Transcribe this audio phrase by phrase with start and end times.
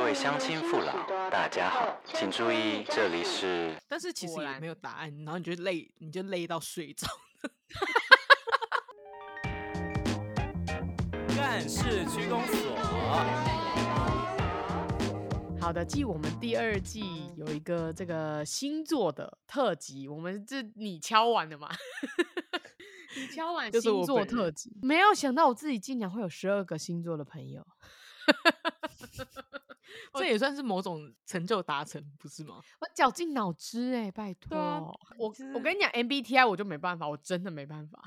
[0.00, 3.76] 各位乡亲父老，大家好，请注意，这里是。
[3.86, 7.06] 但是其实也没有答案，然后你就累，你就累到睡着。
[11.36, 12.74] 干事区公所。
[15.60, 21.68] 好的，继我们第二季有一个这个星座的特辑，我们这你敲完了吗？
[23.14, 27.66] 你敲完星座特辑，没有想到我自己竟然会有十二个星座的朋友。
[30.14, 32.60] 这也算是某种成就达成，不是吗？
[32.80, 34.80] 我绞尽脑汁哎，拜托、啊、
[35.18, 38.02] 我我跟你讲，MBTI 我就没办法，我真的没办法，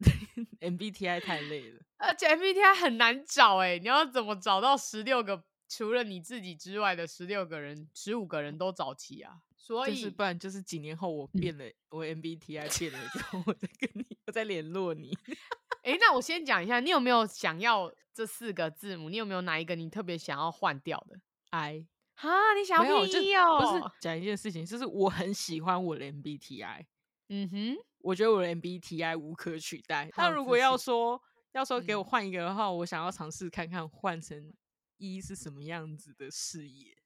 [0.60, 9.34] MBTI 太累了，而且 MBTI 很难找哎，你要怎么找到十六个除了你自己之外的十六个人、十五个人都找齐啊？
[9.56, 15.12] 所以、就是、不然就是几年后我变了，嗯、我 MBTI 变了之后，我再跟你，我再联络你。
[15.82, 19.08] 哎，那我先讲一下，你有没有想要这四个字母？
[19.08, 21.18] 你有没有哪一个你特别想要换掉的
[21.50, 23.58] ？I 哈，你想要 P 哦？
[23.60, 26.86] 不是讲一件事情，就是我很喜欢我的 MBTI。
[27.28, 30.08] 嗯哼，我觉得我的 MBTI 无可取代。
[30.16, 31.20] 但如果要说
[31.52, 34.54] 要说给我换一个的话，嗯、我想要尝试看看换成
[34.96, 36.96] E 是什么样子的视野。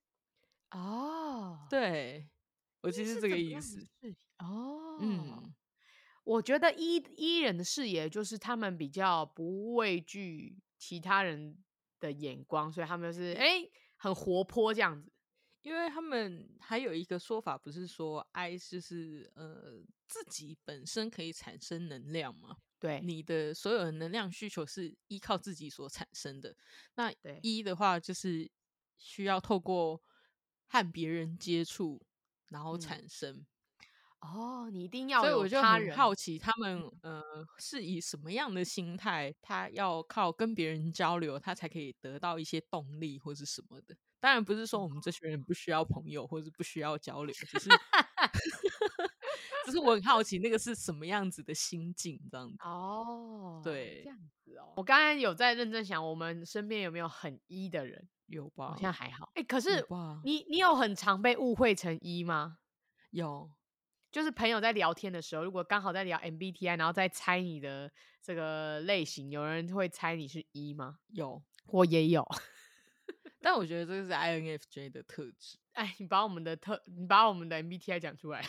[0.71, 2.29] 哦，对，
[2.81, 3.85] 我其实是这个意思。
[4.37, 5.53] 哦，嗯，
[6.23, 11.57] 我觉得 E E 人的视野就是他们比较不畏惧其他人
[11.99, 13.67] 的眼光，所以他们就是哎。
[14.01, 15.11] 很活泼这样子，
[15.61, 22.57] 因为他们还有一个说法，不是说爱就是呃自己本身可以产生能量吗？
[22.79, 26.57] 对，你的所有的能量需求是依靠自己所产生的。
[26.95, 28.49] 那一的话就是
[28.97, 30.01] 需要透过
[30.65, 32.01] 和别人接触，
[32.47, 33.35] 然后产生。
[33.35, 33.45] 嗯
[34.21, 35.31] 哦，你一定要有他人。
[35.31, 37.21] 所以我就很好奇，他们呃
[37.57, 39.33] 是以什么样的心态？
[39.41, 43.95] 他要靠跟别人交流，他才可以得到一些动力，或是什么的。
[44.19, 47.69] 当然不是说我们这群人不需要朋友，或是不需要交流，只是
[49.65, 52.55] 只是我很好奇，那个是什么样子的心境，这样子。
[52.63, 54.73] 哦，对，这样子哦。
[54.75, 58.07] 我刚才有在认真想，我们身边有没有很一的人？
[58.27, 58.67] 有吧？
[58.67, 59.31] 好像还好。
[59.33, 59.83] 哎、欸，可是
[60.23, 62.59] 你你有很常被误会成一吗？
[63.09, 63.49] 有。
[64.11, 67.89] 就是朋友在聊天的时候，如果刚好在聊 MBTI，然后再猜你的
[68.21, 70.97] 这个类型，有人会猜你是 E 吗？
[71.13, 72.27] 有，我也有。
[73.41, 75.57] 但我觉得这个是 INFJ 的特质。
[75.73, 78.45] 哎，你把我们的特，你把我们的 MBTI 讲出来。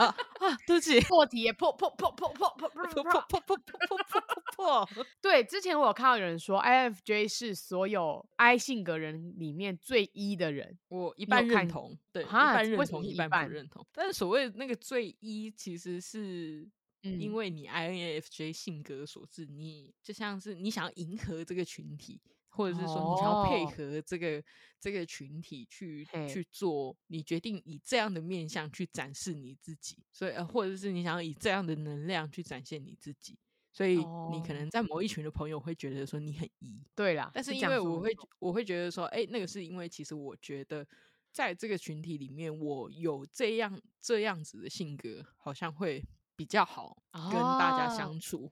[0.00, 0.56] 啊啊！
[0.66, 4.20] 对不起，破题，破破破破破破破破破破破破
[4.56, 5.04] 破破。
[5.20, 10.78] 对，之前我有看到有人说，INFJ 是所有 I 性格人里面最 E 的人。
[10.88, 13.86] 我一半认同，对，一半认同，一半不认同。
[13.92, 16.66] 但是所谓那个最 E，其实是
[17.02, 22.18] 因为你 INFJ 性格所致，你就像是你想要迎合这个群体。
[22.50, 24.44] 或者是说，你想要配合这个、oh.
[24.80, 33.38] 这个群体去去做，你决定以这样的面向去展示你自己，所以呃，或者是你想要以这样的能量去展现你自己，
[33.72, 33.98] 所以
[34.30, 37.30] 你可能在某一群的朋友会觉得说你很疑对啦。
[37.32, 40.86] 但是因为我会我会觉得说，哎、欸，那个是因为其实我觉得
[41.30, 46.02] 在这个群体里面，我有这样这样子的性格，好像会
[46.34, 48.50] 比较好跟大家相处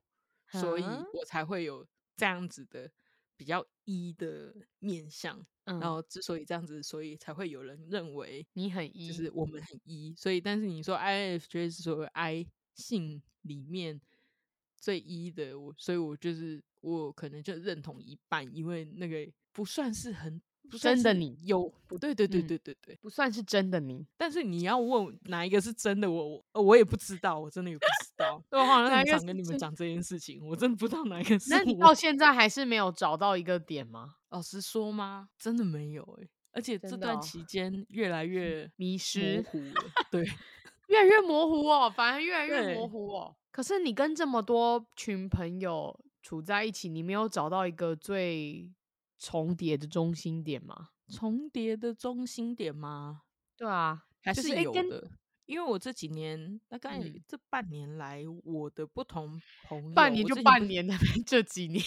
[0.52, 0.62] ，oh.
[0.62, 1.86] 所以我才会有
[2.16, 2.90] 这样子的。
[3.38, 10.12] 比较一的面相，嗯、然后之所以这样子，所以才会有人认为你很一就是我们很一。
[10.14, 13.98] 所以，但是你说 INFJ 是所谓 I 性里面
[14.76, 20.42] 最一的，我所以我就是我可能就认同一半，因为那个不算是很。
[20.70, 24.06] 不真的你有不对对对对对对，不算是真的你。
[24.18, 27.86] 但是你要问哪一个是真的，我我我也不知道，我真的也不
[28.24, 28.42] 知道。
[28.50, 31.50] 我好像很常跟你们讲这件事情，我真的不知道哪一个是。
[31.50, 34.16] 那你到现在还是没有找到一个点吗？
[34.30, 35.28] 老实说吗？
[35.38, 39.74] 真的没有哎、欸，而且这段期间越来越迷失，模糊了，
[40.10, 40.22] 对，
[40.88, 43.36] 越来越模糊哦，反而越来越模糊哦。
[43.50, 48.72] 可是你跟这么多群朋友处在一起，你没有找到一个最。
[49.20, 50.90] 重叠的中心点吗？
[51.08, 53.22] 重叠的中心点吗？
[53.56, 55.10] 对啊，还是有的。
[55.48, 61.82] 因为我这几年，大概这半年来，我的不同朋友，半年就半年那边这几年。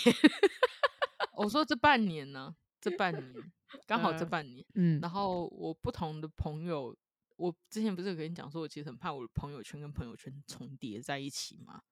[1.33, 3.33] 我说这半年呢，这半年
[3.85, 4.65] 刚好这半年。
[4.73, 6.97] 嗯，然后我不同的朋友，
[7.37, 11.83] 我之前不是有跟你讲说，我其实很怕我的朋友圈跟朋友圈重叠在一起吗？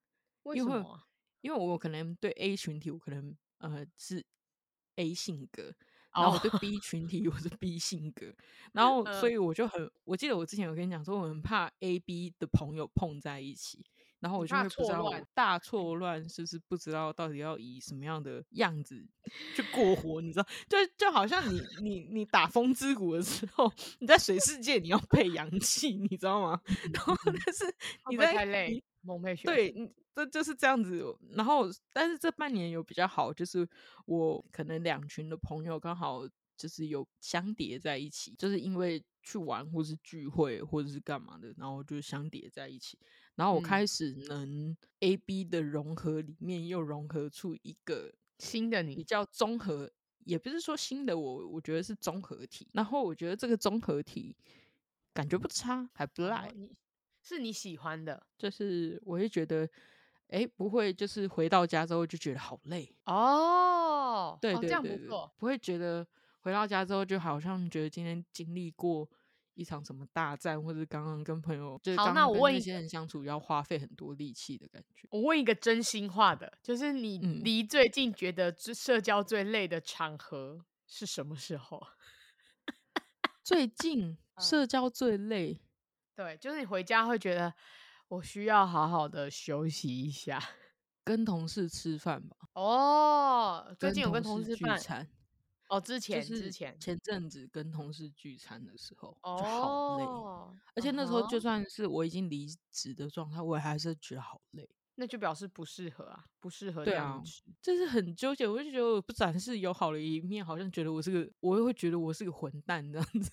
[0.44, 1.04] 为什么？
[1.42, 4.26] 因为我可能对 A 群体，我可能呃是。
[4.96, 5.74] A 性格，
[6.14, 8.34] 然后我是 B 群体我是 B 性格，
[8.74, 13.86] 然后所以我就很，我记得我之前有跟你讲说，我很怕 A、B 的朋友碰在一起，
[14.20, 19.08] 然后我就会不知道大错乱，是不是不知道到底要以什么样的样子
[19.56, 20.20] 去过活？
[20.22, 26.60] 你知道，就就好像你你你打风之谷的时候，你在水世界你要 配阳气，你知道吗？
[26.94, 27.66] 然后但是
[28.10, 28.84] 你在太累，
[29.46, 31.04] 对，这就是这样子。
[31.32, 33.68] 然后但是这半年有比较好，就是
[34.06, 43.00] 我可能两群的朋友刚好就是有相叠在一起，就是因为去玩或是聚会或者是干嘛的，然后就相叠在一起。
[43.36, 49.90] 然后我开始能 A B 的融合里面又融合出一个新的你，比较综合，
[50.26, 52.68] 也不是说新的我，我觉得是综合体。
[52.74, 54.36] 然后我觉得这个综合体
[55.14, 56.54] 感觉不差，还不赖，
[57.22, 58.22] 是你喜欢的。
[58.38, 59.70] 就是我会觉得，
[60.28, 64.38] 哎，不会，就是回到家之后就觉得好累哦。
[64.42, 66.06] 对对对，这样不错，不会觉得
[66.40, 69.10] 回到家之后就好像觉得今天经历过。
[69.56, 75.06] 一场什么大战，或者刚刚跟朋友，就是刚刚跟那些人相处要花费很多力气的感觉。
[75.12, 81.86] 我问一个真心话的，就是你离最近觉得社交最累的场合是什么时候？
[83.44, 85.69] 最近社交最累，嗯，
[86.20, 87.54] 对，就是你回家会觉得
[88.10, 90.38] 我需要好好的休息一下，
[91.06, 92.36] 跟同事吃饭吧。
[92.56, 95.08] 哦，最近有跟同事聚餐。
[95.70, 104.70] 哦，之前之前前阵子跟同事聚餐的时候就好累，哦，而且那时候就算是我已经离职的状态，我也还是觉得好累。
[104.96, 107.44] 那就表示不适合啊，不适合这样子。
[107.62, 113.32] 这是很纠结，我就觉得我不展示有好的一面，好像觉得我是个，我又会觉得我是个混蛋这样子。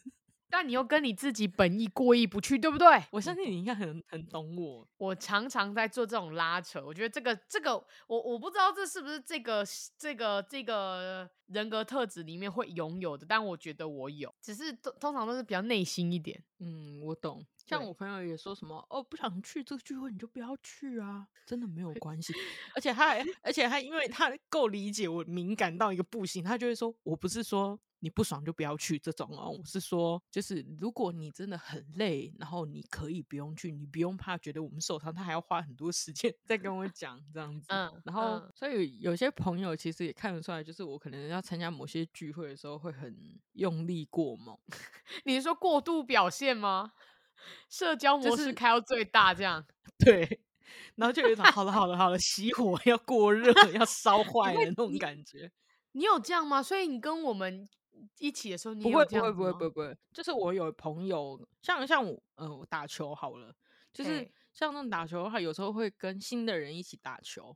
[0.49, 2.87] 但你又跟你自己本意过意不去，对不对？
[3.11, 4.87] 我相信你应该很很懂我。
[4.97, 7.75] 我常常在做这种拉扯，我觉得这个这个，
[8.07, 9.65] 我我不知道这是不是这个
[9.99, 16.43] 这个这个人格特质里面会拥有的，但我觉得我有，只是通通常都是比较内心一点。
[16.59, 17.45] 嗯，我懂。
[17.67, 22.33] 像我朋友也说什么哦，不想去这个聚会，你就不要去啊，真的没有 关系。
[22.75, 27.79] 而且他还，而且他因为他够理解我敏感到一个不行，他就会说，我不是说。
[28.01, 37.67] 你不爽就不要去这种哦，我是说，就是如果你真的很累，然后你可以不用去，你不用怕觉得我们受伤，他还要花很多时间再跟我讲这样子。
[37.71, 43.17] 嗯，然后、嗯、所以有些朋友其实也看得出来，就是我可能要参加某些聚会的时候会很
[43.55, 44.57] 用力过猛。
[45.25, 46.93] 你是说过度表现吗？
[47.71, 49.67] 社交模式开到最大这样？
[49.99, 50.41] 就是、对，
[50.97, 55.51] 然后就有一种好了好了好了，熄火要过热要烧坏的那种感觉
[55.93, 56.01] 你。
[56.01, 56.63] 你有这样吗？
[56.63, 57.67] 所以你跟我们。
[58.19, 63.55] 一起的时候你，你不会不会不会不会不会，就是我有朋友，像像我，嗯、呃，我打球好了，
[63.93, 67.55] 就是像那种打球的话，有时候会跟新的人一起打球，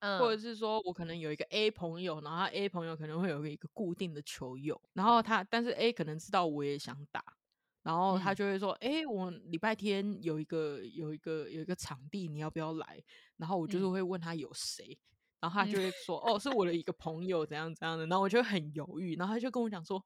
[0.00, 7.22] 嗯，或者是说我可能有一个 A 朋友，然后他 A 朋友可能会有一个固定的球友，然后他但是 A 可能知道我也想打，
[7.82, 13.02] 然后他就会说，哎、嗯欸，我礼拜天有一个有一个有一个场地，你要不要来？
[13.36, 14.86] 然后我就是会问他有谁。
[14.90, 15.08] 嗯
[15.42, 19.16] 然后他就会说：“哦，是我的一个朋友，怎样怎样的。”然后我就很犹豫。
[19.16, 20.00] 然后他就跟我讲说：“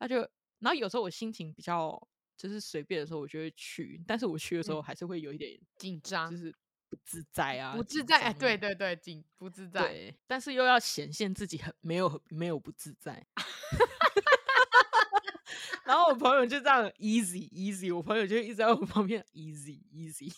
[0.00, 0.16] 他就……
[0.58, 1.96] 然后有时候我心情比较
[2.36, 4.02] 就是随便的时候，我就会去。
[4.04, 6.52] 但是我去的时候还是会有一点紧张，就是
[6.88, 8.18] 不自在啊，不自在。
[8.18, 9.82] 哎，对对对，紧不自在。
[9.82, 13.24] 对，但是又要显现自己很没有没有不自在。
[15.86, 20.34] 然后我朋友就这样 easy easy，我朋友就一直在我旁边 easy easy。”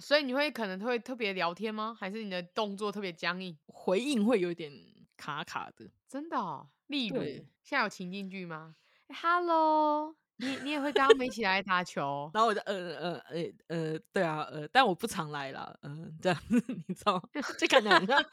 [0.00, 1.96] 所以你会可能会特别聊天吗？
[1.98, 4.72] 还是你的动作特别僵硬，回应会有点
[5.16, 5.90] 卡卡的？
[6.08, 6.68] 真的哦？
[6.86, 7.20] 例如，
[7.62, 8.76] 现在有情境剧吗
[9.08, 12.30] ？Hello，你你也会跟他们一起来打球？
[12.34, 17.22] 然后我就呃呃呃呃，对啊，呃，但我不常来啦，嗯、呃，这样子 你知道吗？
[17.58, 18.24] 就感觉很像，这样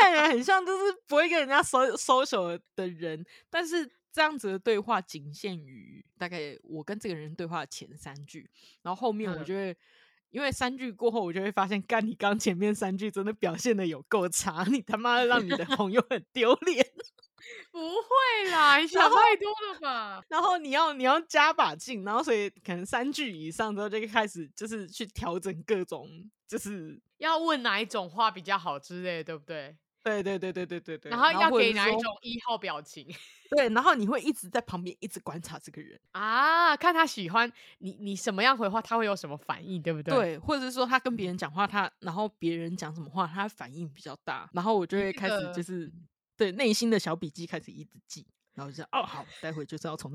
[0.00, 8.50] 看起来很像， 就是不会跟人家 social 的人，但是这样子的对话仅限于大概我跟这个人对话的前三句，
[8.82, 9.76] 然后后面我就会。
[10.36, 16.86] 嗯因为三句过后，我就会发现，干你刚前面三句真的表现的有够差，你他妈的让你的朋友很丢脸。
[17.72, 20.22] 不会啦，你想太多了吧？
[20.28, 26.06] 然后你要你要加把劲，然后所以可能三句以上之后就开始就是去调整各种，
[26.46, 29.74] 就是要问哪一种话比较好之类的，对不对？
[30.06, 33.04] 对对对对对对对，然后要给哪一种一号表情？
[33.50, 40.14] 对，然后你会一直在旁边一直观察这个人啊，看他喜欢你，你什么样回话，他会有什么反应，对不对？
[40.14, 45.92] 对，或者是说他跟别人讲话，他然后别人讲什么话，他反应比较大，然后我就会开始就是
[46.36, 50.12] 对内心的小笔记开始一直记，然后就哦好，待会就是要从。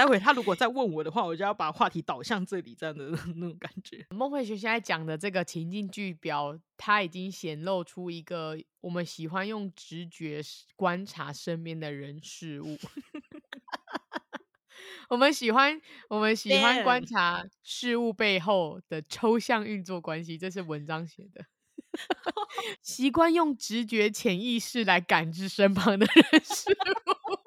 [0.00, 4.06] 待会他如果再问我的话，我就要把话题导向这里，这样的 那种感觉。
[4.12, 10.40] 孟卉珏现在讲的这个情境剧表，他已经显露出一个我们喜欢用直觉
[10.74, 12.78] 观察身边的人事物。
[15.10, 15.78] 我们喜欢
[16.08, 21.44] 我们喜欢观察事物背后的抽象运作关系，这是文章写的。
[22.80, 27.39] 习惯用直觉、潜意识来感知身旁的人事物。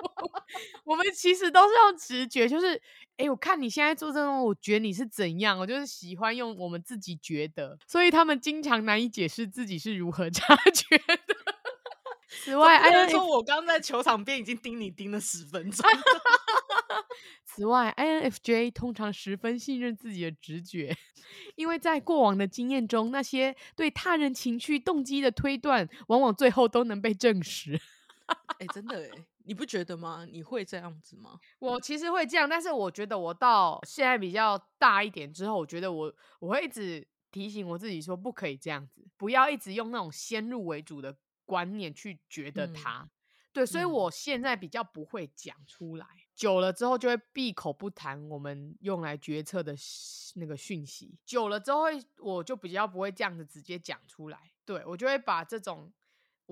[0.84, 2.82] 我们其实都是用直觉，就是，
[3.18, 11.20] 哎，我看你现在做这种，我觉得你是怎样，我就是喜欢用我们自己觉得，所以他们经常难以解释自己是如何 察觉的。
[12.44, 15.88] 此外，哎，说我刚在球场边已经盯你盯了十分钟。
[17.46, 20.98] 此外，INFJ 通常十分信任自己的直觉，
[21.56, 27.80] 因为在过往的经验中，那些对他人情绪动机的推断，往往最后都能被证实。
[28.60, 29.10] 哎，真的哎，
[29.44, 30.26] 你不觉得吗？
[30.30, 31.40] 你会这样子吗？
[31.60, 43.02] 我其实会这样，但是我觉得我到现在比较大一点之后，我觉得我我会一直提醒我自己说，不可以这样子，不要一直用那种先入为主的观念去觉得他。
[43.04, 43.10] 嗯
[43.54, 49.76] 对，所以我现在比较不会讲出来，嗯、久了之后就会闭口不谈我们用来决策的
[50.38, 51.20] 那个讯息。
[51.24, 51.84] 久了之后，
[52.18, 54.52] 我就比较不会这样子直接讲出来。
[54.66, 55.94] 对，我就会把这种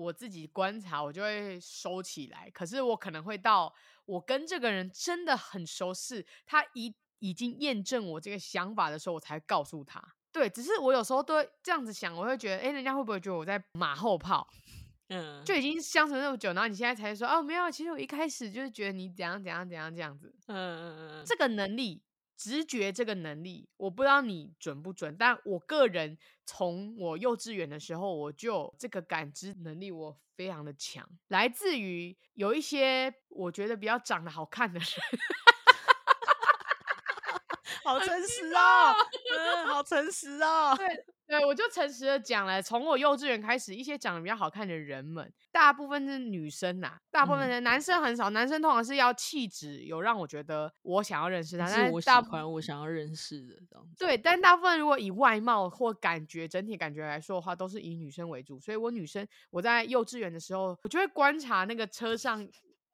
[0.02, 2.50] 我自己观察，我就会收起来。
[2.50, 3.72] 可是我可能会到
[4.04, 10.02] 我跟这个人真的很熟识，他已已经验证我这个想法的时候，我才告诉他。
[10.32, 14.48] 对，只是我有时候都会这样子想，我会觉得，诶，人家会不会觉得我在马后炮？
[15.08, 20.34] 嗯，就已经相处那么久，然后你现在才说哦，没有，其实我一开始就是觉得你怎样怎样怎样这样子。
[20.46, 22.02] 嗯嗯嗯，这个能力，
[22.42, 34.88] 直觉这个能力，我不知道你准不准，但我个人从我幼稚园的时候，我就这个感知能力我非常的强，来自于有一些我觉得比较长得好看的人，
[37.84, 38.92] 好诚实哦，
[39.38, 41.06] 嗯，好诚实哦，对。
[41.38, 53.96] 对，我就诚实的讲了，从我幼稚园开始，一些长得比较好看的人们，大部分是女生呐、啊，大部分的男生很少，嗯、男生通常是要气质有让我觉得我想要认识他，但是我喜欢我想要认识的这样子。
[53.98, 62.46] 对，但大部分如果以外貌或感觉整体感觉来说的话，都是以女生为主，所以我女生我在幼稚园的时候，我就会观察那个车上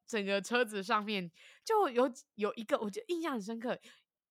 [0.07, 1.29] 整个车子上面
[1.65, 3.77] 就有有一个，我觉得印象很深刻。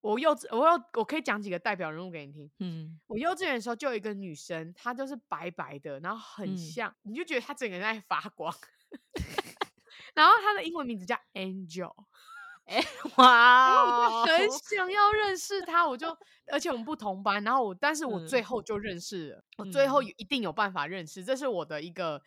[0.00, 2.50] 我幼稚，我要我可以讲几个代表人物给你听。
[2.61, 8.55] 嗯，我幼稚园的时候就有一个女生，她就是白白的，然后很像，嗯、你就觉得她整个人在发光。
[10.14, 11.93] 然后她的英文名字叫 Angel。
[12.69, 12.85] 哎，
[13.17, 14.21] 哇！
[14.21, 16.14] 我就很想要认识她，我就
[16.52, 22.23] 而且我们不同班，然后我但是我最后就认识了，嗯、我最后一定有办法认识，这是我的一个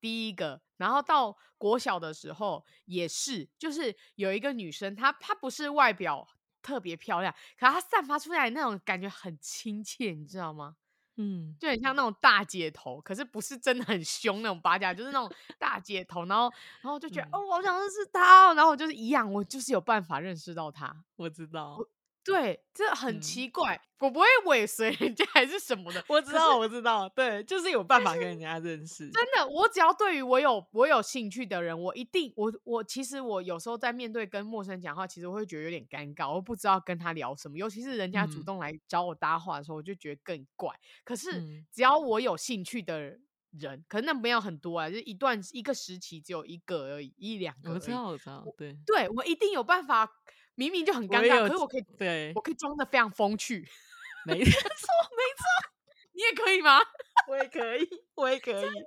[0.00, 0.62] 第一个。
[0.76, 6.26] 然后到国小的时候也是，就是有一个女生，她她不是外表。
[6.62, 10.76] 特别漂亮，可她散发出来那种感觉很亲切，你知道吗？
[11.16, 16.24] 嗯，就很像那种大姐头，可是不是真的很凶那种八加，就是那种大姐头。
[16.24, 16.50] 然后，
[16.80, 18.54] 然后就觉得、嗯、哦，我好想认识她。
[18.54, 21.04] 然后我就是一样，我就是有办法认识到她。
[21.16, 21.78] 我知道。
[22.24, 26.04] 对，这很奇怪，嗯、我不会尾随人家还是什么的。
[26.08, 29.10] 我知道，我知道，对，就是有办法跟人家认识。
[29.10, 40.74] 真的，我只要对于我有我有兴趣的人，我一定，我我其实我有时候在面对跟陌生人讲话，其实我会觉得有点尴尬，我不知道跟他聊什么，尤其是人家主动来找我搭话的时候，嗯、我就觉得更怪。
[41.04, 43.18] 可是只要我有兴趣的
[43.58, 47.72] 人，可能那没有很多啊，就一段一个时期只有一个而已，一两个。
[47.72, 50.19] 我知道，我知道，对，对我一定有办法。
[50.60, 53.66] 明明就很尴尬，可是我可以，对，我可以装的非常风趣。
[54.26, 55.70] 没错，没错，
[56.12, 56.78] 你也可以吗？
[57.26, 58.80] 我也可以，我也可以，真的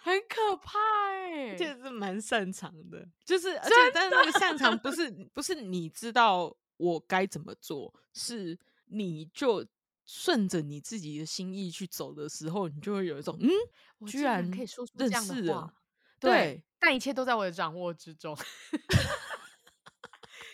[0.00, 0.78] 很可怕
[1.10, 9.66] 哎，这是蛮擅长的，就是而且但是那个擅长不是不是你知道我该怎么做，是你就
[10.06, 13.50] 顺着你自己的心意去走的时候，你就会有一种嗯，
[13.98, 15.74] 我居然可以说出这样的话，
[16.18, 18.34] 对，但一切都在我的掌握之中。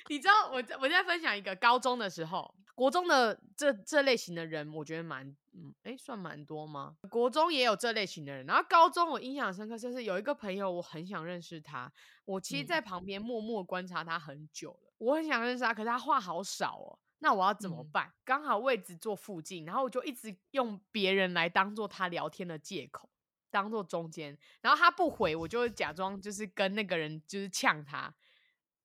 [0.11, 6.97] 你知道我我在分享一个高中的时候，国中的这这类型的人，我觉得蛮嗯，哎，算蛮多吗？
[7.11, 11.91] 国中也有这类型的人，然后高中我印象深刻，就是有一个朋友，我很想认识他，
[12.25, 18.13] 我其实在旁边默默观察他很久了，我很想认识他，可是他话好少哦，那我要怎么办？
[18.25, 23.09] 刚好位置坐附近，然后我就一直用别人来当做他聊天的借口，
[23.51, 28.15] 当做中间，然后他不回，我就会假装就是跟那个人就是呛他。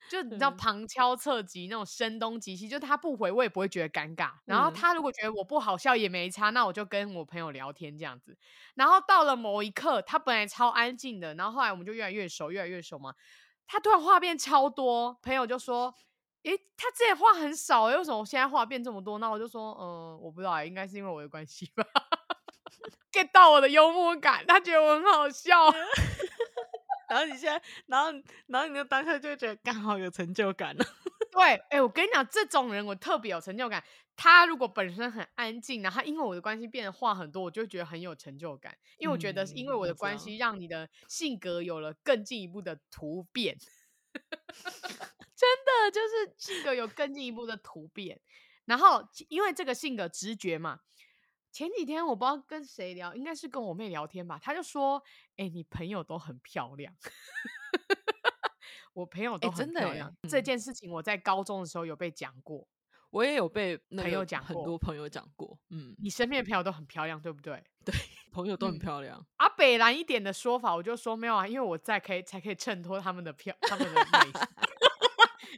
[0.09, 4.31] 就你知道旁敲侧击那种声东击西，就他不回我也不会觉得尴尬。
[4.45, 8.37] 然后他如果觉得我不好笑也没差，那我就跟我朋友聊天这样子。
[8.75, 13.13] 然后到了某一刻，他本来超安静的，然后后来我们就越来越熟，越来越熟嘛。
[13.67, 15.93] 他突然话变超多，朋友就说
[16.43, 21.85] ：“诶，他之前话很少，为什么现在话变这么多？”那我就说：“嗯，我不知道，应该是因为我的关系吧。
[23.13, 25.71] ”get 到我的幽默感，他觉得我很好笑。
[27.11, 28.09] 然后你现在，然后，
[28.47, 30.85] 然后你的当下就会觉得刚好有成就感了。
[31.29, 33.83] 对，哎、欸，我跟你讲，这种人我特别有成就感。
[34.15, 38.73] 他如果本身很安静，然后因为我的关系变得话很多，我就觉得很有成就感。
[38.97, 43.57] 因为我觉得因为我的关系，让你的性格有了更进一步的突变。
[45.35, 48.21] 真的就是性格有更进一步的突变。
[48.63, 50.79] 然后因为这个性格直觉嘛，
[51.51, 55.01] 前几天我不知道跟谁聊，应该是跟我妹聊天吧，她就说
[55.37, 56.93] ：“哎、欸，你朋友都很漂亮。
[58.93, 60.09] ”我朋友都很漂亮。
[60.09, 62.67] 欸、这件事情我在高中的时候有被讲过。
[63.09, 65.59] 我也有被朋友讲，很多朋友讲过。
[65.69, 67.61] 嗯，你身边的朋友都很漂亮，对不对？
[67.83, 67.93] 对，
[68.31, 69.21] 朋友都很漂亮。
[69.35, 74.09] 啊，北蓝一点的说法，我就说没有啊，因为我在可以才可以衬托他们的漂，他们的美。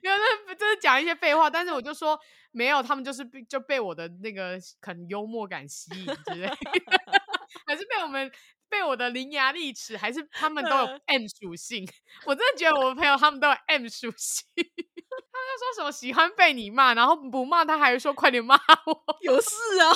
[0.03, 0.15] 没有，
[0.47, 1.49] 那就是讲一些废话。
[1.49, 2.19] 但是我就说
[2.51, 6.47] 没有，他们就是被就被我的那个很幽默感吸引之类，
[7.65, 8.31] 还是被我们
[8.67, 11.87] 被我的伶牙俐齿，还是他们都有 M 属性？
[12.25, 14.45] 我真的觉得我的朋友他们都有 M 属性。
[14.55, 18.55] 他们说什么喜欢被你骂，然后不骂他还会说快点骂
[18.85, 19.17] 我。
[19.21, 19.49] 有事
[19.81, 19.93] 啊，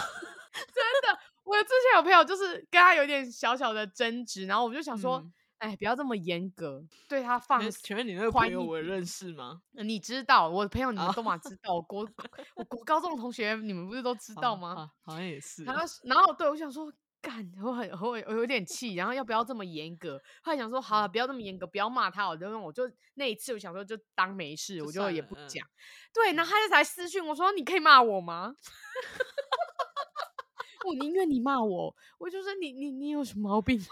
[0.53, 1.19] 真的。
[1.43, 5.23] 我之前有朋友就是跟他有点小小的争执，然后我就想说，
[5.59, 7.69] 哎、嗯，不要这么严格，对他放。
[7.71, 9.61] 请问你那个朋友我认识吗？
[9.71, 11.75] 你知道我的朋友，你们都嘛知道。
[11.75, 12.07] 我国
[12.55, 14.91] 我国高中的同学，你们不是都知道吗？
[15.03, 15.63] 好，像也是。
[15.63, 16.91] 然后然后对我想说。
[17.19, 20.21] 干，我很我我有点气，然后要不要这么严格？
[20.43, 22.29] 后来想说，好了，不要这么严格，不要骂他。
[22.29, 22.83] 我就我就
[23.15, 25.67] 那一次，我想说就当没事，我就也不讲。
[26.13, 28.53] 对，然后他就才私讯我说：“你可以骂我吗？”
[30.85, 33.87] 我宁愿你骂我，我就说你你你有什么毛病吗？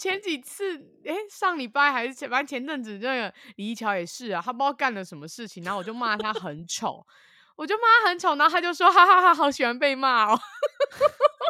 [0.00, 7.06] 前几次，哎、上礼拜还是前，反正前阵子那个李一桥也是啊，他不知道干了什么事情，然后我就骂他很丑，
[7.54, 10.40] 我就骂他很丑，然后他就说：“哈哈哈，好喜欢被骂哦。”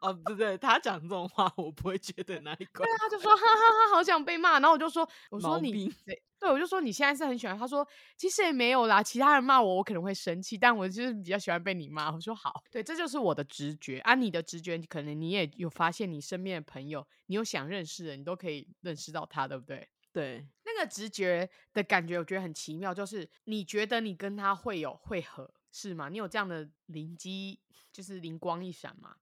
[0.00, 2.84] 哦，对对，他讲这种话，我不会觉得哪里怪。
[2.84, 4.52] 对，他就说哈哈哈，好想被骂。
[4.60, 7.58] 然后我就说，我说你对，对，我就说你现在是很喜欢。
[7.58, 12.10] 他说其实也没有啦，其他人骂我，我可能会生气，但我就是比较喜欢被你骂。
[12.12, 13.98] 我说好，对，这就是我的直觉。
[14.00, 19.88] 啊、你的直觉，可能你也有发现，你身边的朋友，你有想认识的，你都可以认识到他，对不对？
[20.12, 26.08] 对，那个直觉的感觉，我觉得很奇妙，就是你觉得你跟他会有会合，是吗？
[26.08, 27.60] 你有这样的灵机，
[27.92, 29.14] 就是灵光一闪吗？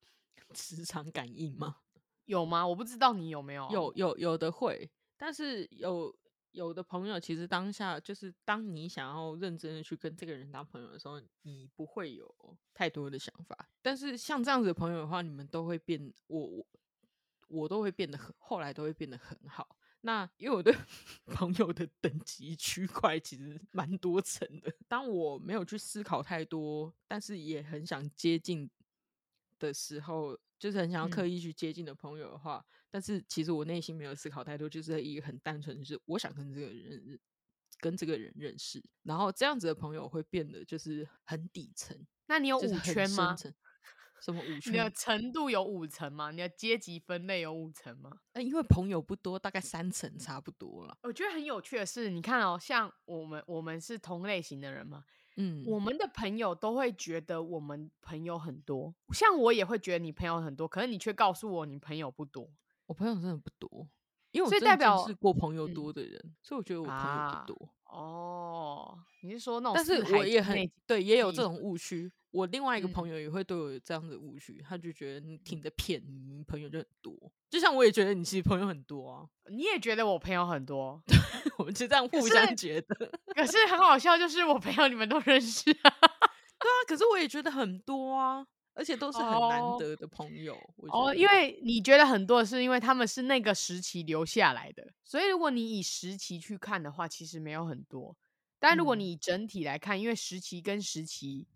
[0.55, 1.77] 磁场感应吗？
[2.25, 2.67] 有吗？
[2.67, 3.69] 我不知道你有没有。
[3.71, 6.17] 有有有的会，但是有
[6.53, 12.35] 有的朋友其实当下就是当你想要认真的去跟这个人当朋友的时候，你不会有
[12.73, 13.69] 太多的想法。
[13.83, 16.67] 但是像这样子的朋友的话，你们都会变，我我
[17.49, 19.77] 我都会变得很，后来都会变得很好。
[20.01, 20.75] 那因为我对
[21.35, 24.73] 朋友的等级区块其实蛮多层的。
[24.87, 28.71] 当我没有去思考太多，但是也很想接近
[29.59, 37.21] 的时候，就是很想要刻意去接近的朋友的话，嗯、但是其实我内心没有思考太多，就是一个很单纯，就是我想跟这个人
[37.81, 41.97] 跟这个人认识，然后这样子的朋友会变得就是很底层。
[42.27, 43.37] 那你有五圈吗？
[44.21, 44.73] 什么五圈？
[44.73, 46.31] 你的程度有五层吗？
[46.31, 48.11] 你的阶级分类有五层吗？
[48.33, 50.97] 呃，因为朋友不多，大概三层差不多了。
[51.03, 55.05] 我觉得很有趣的是，你看哦，像我们，我们是同类型的人嘛。
[55.37, 62.49] 嗯，我们的朋友都会觉得我们朋友很多，像我也会觉得你朋友很多，可是你却告诉我你朋友不多。
[62.87, 63.89] 我朋友真的不多，
[64.31, 67.69] 因为我真的是过朋友多的人，所以，所以我觉得我朋友不多。
[67.85, 69.75] 啊、哦，你是说那种？
[69.75, 72.13] 但是我也很对，也有这种误区。
[72.35, 77.17] 我另外一个朋友也会对我有这样的误区，他就觉得你挺着骗你朋友就很多，
[77.49, 81.01] 就像我也觉得你其实朋友很多啊，你也觉得我朋友很多，
[81.59, 82.95] 我们就这样互相觉得。
[83.37, 85.95] 可是，可是很好笑，就是我朋友你们都认识啊，
[86.59, 88.45] 对啊，可是我也觉得很多啊，
[88.75, 90.57] 而且都是很难得的朋友。
[90.89, 98.17] 哦，哦，因为你觉得很多，是因为他们是那个时期留下来的，所以如果你以时期去看的话，其实没有很多。
[98.59, 101.47] 但如果你以整体来看，嗯、因为时期跟时期。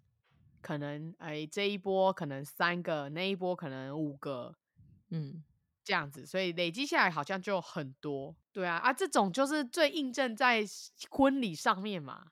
[0.60, 4.54] 可能哎，这一波可能三个，那一波可能五个，
[5.10, 5.42] 嗯，
[5.84, 10.64] 这样子，所以累积下来好像就很多，对啊，啊，这种就是最印证在
[11.10, 12.26] 婚礼上面嘛，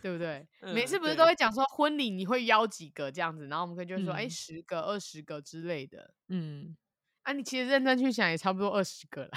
[0.00, 0.46] 对不对？
[0.62, 6.76] 嗯、每次不是都会讲说婚礼你会邀几个这样子，然后我们可以就说哎，十个、二十个之类的，嗯，
[7.22, 9.30] 啊，你其实认真去想也差不多二十个了，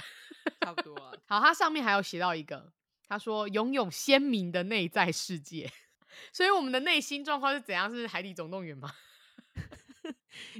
[0.61, 1.13] 差不多啊。
[1.25, 2.71] 好，它上面还有写到一个，
[3.07, 5.71] 他说拥有鲜明的内在世界。
[6.33, 7.89] 所以我们的内心状况是怎样？
[7.89, 8.91] 是海底总动员吗？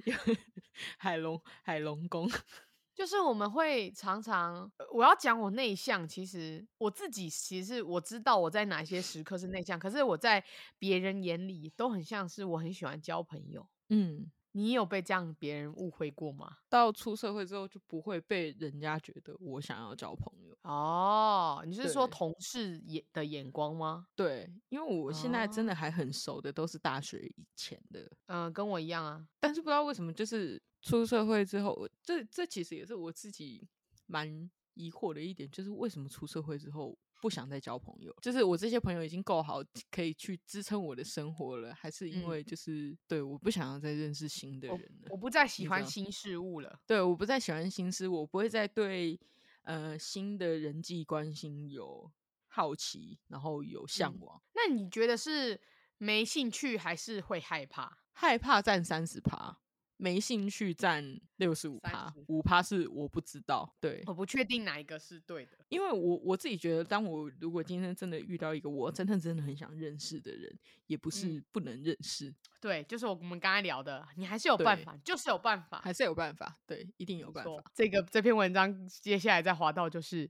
[0.98, 2.28] 海龙海龙宫，
[2.96, 10.44] 就是我们会常常，我要讲我内向，其实我自己其实我知道我在哪些时刻是内向，可是我在
[10.78, 13.68] 别人眼里都很像是我很喜欢交朋友。
[13.90, 16.58] 嗯，你有被这样别人误会过吗？
[16.68, 20.58] 到出社会之后就不会被人家觉得我想要交朋友。
[20.64, 24.08] 哦，哦，你是说同事眼的眼光吗？
[24.16, 28.02] 对，因为我现在真的还很熟的，都是大学以前的。
[28.26, 29.24] 嗯、呃，跟我一样啊。
[29.40, 33.64] 但是不知道为什么，就是出社会之后，这这其实也是我自己
[34.08, 38.16] 蛮疑惑的一点，就是为什么出社会之后不想再交朋友？
[38.22, 46.80] 就是我这些朋友已经够好，可以去支撑我的生活了，还是因为就是、嗯、对，我不想要再认识新的人了，我，我不再喜欢新事物了。
[46.86, 49.20] 对，我不再喜欢新事物，我不会再对。
[49.64, 52.10] 呃，新的人际关系有
[52.48, 54.38] 好奇，然后有向往。
[54.38, 55.60] 嗯，那你觉得是
[55.98, 57.98] 没兴趣，还是会害怕？
[58.14, 59.60] 害怕占三十趴，
[59.98, 63.76] 没兴趣占六十五趴，五趴是我不知道。
[63.82, 70.56] 对，我不确定哪一个是对的，因为我我自己觉得，当我如果今天真的遇到一个我真的真的很想认识的人，
[70.86, 72.30] 也不是不能认识。
[72.30, 77.52] 嗯对，就是我们刚才聊的，你还是有办法，就是有办法，还是有办法，对，一定有办法。
[77.74, 80.30] 这个这篇文章接下来再滑到就是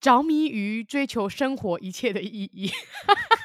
[0.00, 2.70] 着迷于追求生活一切的意义。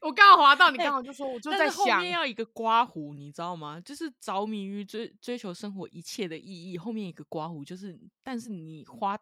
[0.00, 3.80] 我刚好滑到，你刚好就说，我就在想，后面要一个刮胡，你知道吗？
[3.80, 9.18] 就是着迷于追追求生活一切的意义，后面一个刮胡，就是，但是你花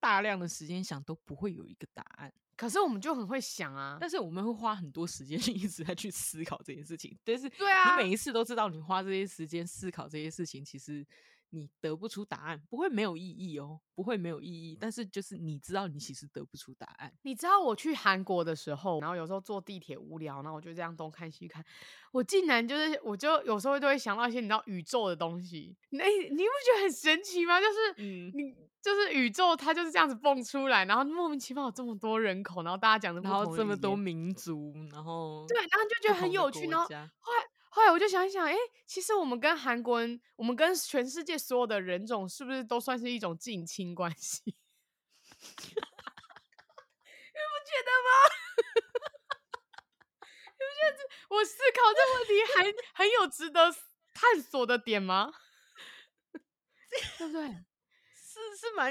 [0.00, 2.32] 大量的时间想，都不会有一个答案。
[2.56, 7.16] 可是我们就很会想啊，但是我们会花很多时间去 一直在去思考这件事情。
[7.24, 11.06] 但是，对啊，你每一次都知道，你花这些时间思考这些事情，其实
[11.50, 14.76] 你得不出答案，不会没有意义哦，不会没有意义。
[14.80, 17.12] 但是就是你知道，你其实得不出答案。
[17.22, 21.64] 你知道我去韩国的时候，然后有时候坐地铁无聊，然后我就这样东看西看，
[22.12, 25.76] 我竟然就是，我就有时候就会想到一些你知道宇宙的东西。
[25.92, 27.60] 哎，你不觉得很神奇吗？
[27.60, 28.70] 就是，嗯，你。
[28.82, 36.66] 就是宇宙，它就是这样子蹦出来，然后莫名其妙有这么多人口，然后大家讲的，然后这么多民族，然后对，然后就觉得很有趣。
[36.66, 44.42] 然后后来后来我就想一想，哎、欸，其实我们跟韩国人，我们跟全世界所有的人种，是不是都算是一种近亲关系？
[44.44, 44.54] 你
[47.46, 48.10] 不觉得吗？
[50.44, 50.98] 你不觉得
[51.30, 52.64] 我思考这个问题还
[53.02, 53.72] 很有值得
[54.12, 55.32] 探索的点吗？
[57.18, 57.42] 对不对？
[58.14, 58.90] 是是蛮，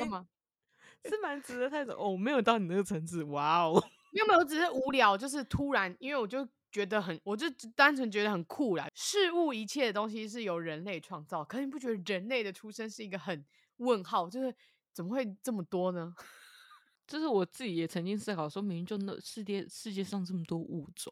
[1.03, 2.11] 是蛮值得探索哦。
[2.11, 3.83] 我没有到你那个层次，哇哦！
[4.11, 8.87] 没有没有，只是无聊，就是突然，因为我就觉得很，我就单纯觉得很酷啦。
[8.95, 13.45] 事物一切的东西是由人类创造，可是你不觉得人类的出生是一个很
[13.77, 14.29] 问号？
[14.29, 14.53] 就是
[14.93, 16.13] 怎么会这么多呢？
[17.07, 21.11] 就是我自己也曾经思考说，明明就那世界世界上这么多物种，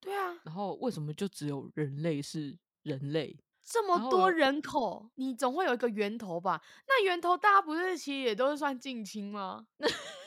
[0.00, 3.38] 对啊，然后为什么就只有人类是人类？
[3.62, 6.60] 这么多人口，你总会有一个源头吧？
[6.88, 9.66] 那源头大家不是其实也都是算近亲吗？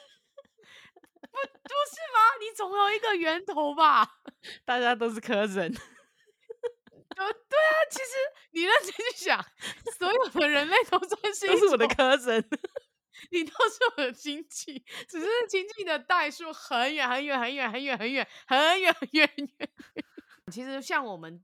[1.34, 2.38] 不，不是吗？
[2.40, 4.08] 你总有一个源头吧？
[4.64, 5.74] 大家都是 cousin。
[7.14, 8.12] 对啊，其实
[8.52, 9.44] 你认真去想，
[9.98, 12.44] 所有的人类都算是都是我的 cousin，
[13.32, 19.70] 你都是我的亲戚，只是亲戚的代数很远很远很远很远很远很远很远很远。
[20.52, 21.44] 其实像我们。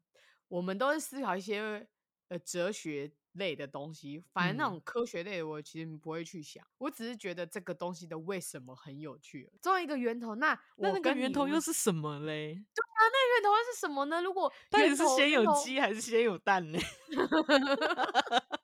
[0.50, 1.88] 我们都是思考一些
[2.30, 9.52] 呃哲学类的东西，反正那种科学类的我其实不会去想，嗯、我只是觉得这个东西的为什么很有趣。
[9.60, 12.54] 作为一个源头，那那那个源头又是什么嘞？
[12.54, 14.22] 对啊，那源头又是什么呢？
[14.22, 16.78] 如果到底是先有鸡还是先有蛋呢？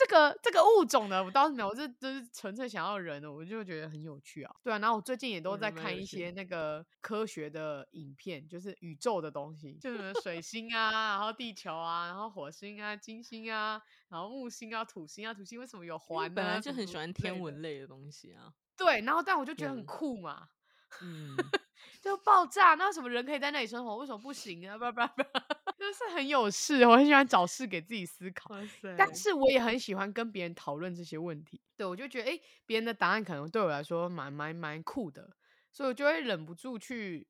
[0.00, 4.54] 这个这个物种呢，我倒是没有，我是就是纯粹想要人的，我就觉得很有趣啊。
[4.62, 16.34] 对啊，然后我最近也都在看一些那个科学的影片，就是宇宙的东西，就是水 星啊，然后地球啊，然后火星啊，金星啊，然后木星啊，土星啊，土星为什么有环呢？
[16.34, 18.54] 本来就很喜欢天文类的东西啊。
[18.78, 20.48] 对，然后但我就觉得很酷嘛。
[21.02, 21.36] 嗯。
[22.00, 23.96] 就爆炸，那什么人可以在那里生活？
[23.98, 24.78] 为什么不行啊？
[24.78, 25.22] 不不不，
[25.78, 28.54] 就是很有事，我很喜欢找事给自己思考。
[28.96, 31.60] 但是我也很喜欢跟别人讨论这些问题。
[31.76, 35.36] 对，我就觉得，哎，别人的答案可能对我来说蛮蛮蛮酷的，
[35.70, 37.26] 所以我就会忍不住去，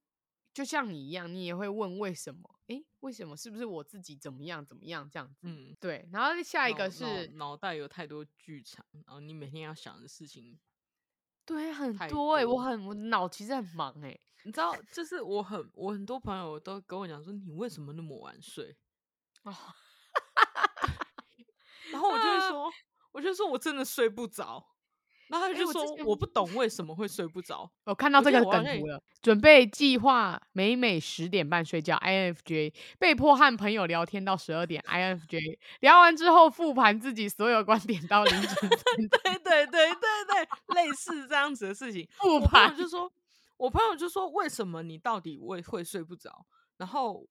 [0.55, 2.41] 就像你一样，你也会问为什么？
[2.69, 3.37] 哎，为什么？
[3.37, 5.41] 是不是我自己怎么样怎么样这样子？
[5.43, 6.09] 嗯，对。
[6.13, 10.57] 然后下一个是脑，脑袋有太多剧场，然后你每天要想的事情，
[11.51, 14.21] 对，很多哎、欸，我很我脑其实很忙哎、欸。
[14.45, 18.75] 你知道，就是我很我很多朋友都跟我讲说，你为什么那么晚睡？
[19.43, 19.53] 哦，
[21.91, 22.71] 然后我就会说，
[23.13, 24.65] 我就说我真的睡不着。
[25.31, 27.71] 然后他就说，我不懂为什么会睡不着。
[27.85, 38.69] 我看到这个梗图了，准备计划每每十点半睡觉，INFJ 被迫和朋友聊天到十二点，INFJ 聊完之后复盘自己所有观点到凌晨。
[39.23, 39.95] 对对对对
[40.29, 42.09] 对，类似这样子的事情。
[42.19, 43.11] 复盘就说。
[43.61, 46.47] 我朋友就说：“为什么你到底会会睡不着？”
[46.79, 47.27] 然后，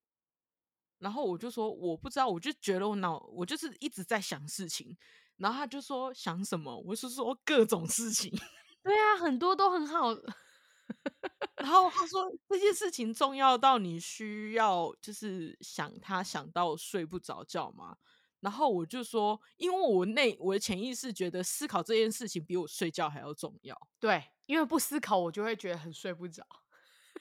[1.00, 4.96] 然后我就说：“我不知道，我就觉得我脑我就是一直在想事情。”
[5.40, 8.32] 然后他就说想什么，我是说各种事情。
[8.84, 10.14] 对啊，很多都很好。
[11.58, 17.98] 然后他说这件事情重要到你需要就是想他想到睡不着觉吗？
[18.40, 23.78] 然后我就说，因为我内我的潜意识觉得思考这件事情比我睡觉还要重要。
[24.00, 26.46] 对，因为不思考我就会觉得很睡不着。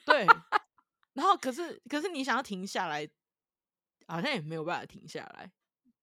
[0.05, 0.25] 对，
[1.13, 3.07] 然后可是可是你想要停下来，
[4.07, 5.51] 好像也没有办法停下来。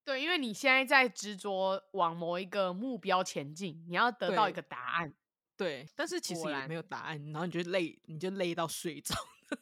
[0.06, 5.12] 对，因为你现在在执着往某一个目标前进，你要得到一个答案。
[5.56, 9.16] 对，但是其实也没有答案，然后你就累，你就累到睡着。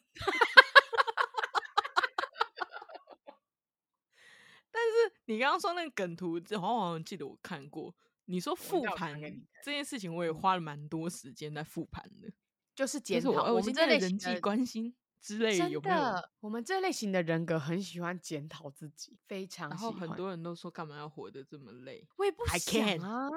[4.71, 7.97] 但是你刚刚说那个梗图，好像好像记得我看过。
[8.27, 9.19] 你说复盘
[9.63, 12.31] 这件事情，我也花了蛮多时间在复盘的，
[12.75, 15.97] 就是检讨我，我们这类人际关系之类的有没有？
[16.41, 19.93] 我们这类型的人格很喜欢检讨自己，非常喜欢。
[19.93, 22.07] 然后很多人都说，干嘛要活得这么累？
[22.17, 23.31] 我也不想啊。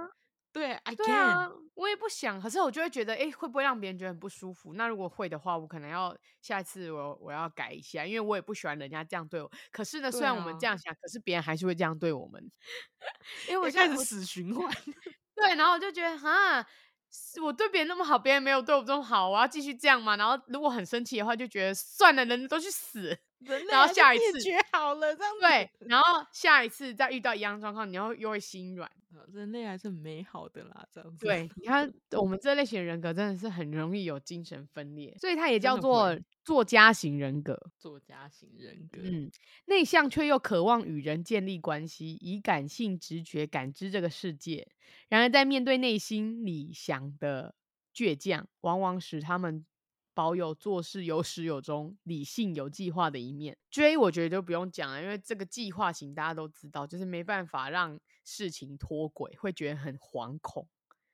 [0.52, 4.74] 对，I 对啊，我也不想，可是我就会觉得，哎，会不会让别人觉得很不舒服？
[4.74, 9.52] 那如果会的话，我可能要下一次我我要改一下，因为我也不喜欢人家这样对我。
[9.72, 12.52] 可是呢，虽然我们这样想，可是别人还是会这样对我们，
[13.50, 14.68] 因为我现在是死循环。
[15.36, 16.66] 对，然后我就觉得，哈，
[17.42, 20.16] 我对别人那么好，别人没有对我这么好，我要继续这样吗？
[20.18, 23.18] 然后如果很生气的话，就觉得算了，人都去死。
[23.70, 28.90] 然后下一次学好了，这样对，然后下一次再遇到一样状况，你又又会心软。
[29.34, 31.26] 人类还是美好的啦，这样子。
[31.26, 37.60] 对，你看我们这类型人格真的是很容易有精神分裂，所以它也叫做作家型人格。
[37.80, 39.32] 作家型人格，嗯，
[39.66, 44.68] 内向却又渴望与人建立关系，以感性直觉感知这个世界。
[45.10, 47.56] 然而，在面对内心里想的
[47.96, 49.66] 倔强，往往使他们。
[50.18, 53.56] 保有做事有始有终、理性有计划的一面。
[53.70, 60.68] J 我觉得就不用讲了，因为这个计划型大家都知道，就是没办法让事情脱轨，会觉得很惶恐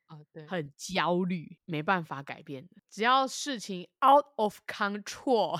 [0.05, 2.81] 啊，对，很焦虑，没办法改变的。
[2.89, 5.59] 只要事情 out of control，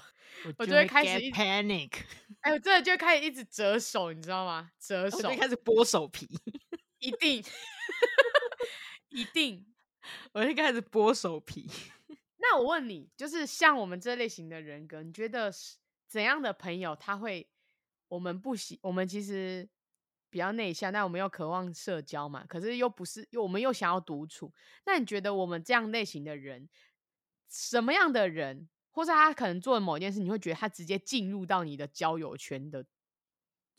[0.57, 1.91] 我 就会开始 panic，
[2.39, 4.71] 哎，我真的就开始一直折手，你知道吗？
[4.79, 6.29] 折手，我就开始剥手皮，
[6.99, 7.43] 一定，
[9.11, 9.65] 一定，
[10.31, 11.69] 我就开始剥手皮。
[12.43, 15.77] 那我问你，就是像我们这类型的人格，你觉得是
[16.09, 17.49] 怎样的朋友他会？
[18.09, 19.67] 我们不喜，我们其实
[20.29, 22.45] 比较内向，但我们又渴望社交嘛。
[22.45, 24.53] 可是又不是，又我们又想要独处。
[24.85, 26.69] 那你觉得我们这样类型的人，
[27.49, 32.85] 什么样的人，或是他可能做了某件事，你会觉得他直接进入到你的交友圈的？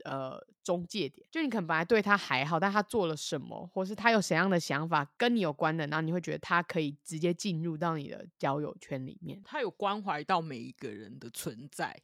[0.05, 9.41] 呃，中介点，就你可能本来对他还好，但他做了什么，或是他有怎样的想法跟你有关的，然后你会觉得他可以直接进入到你的交友圈里面。
[9.45, 11.99] 他有关怀到每一个人的存在，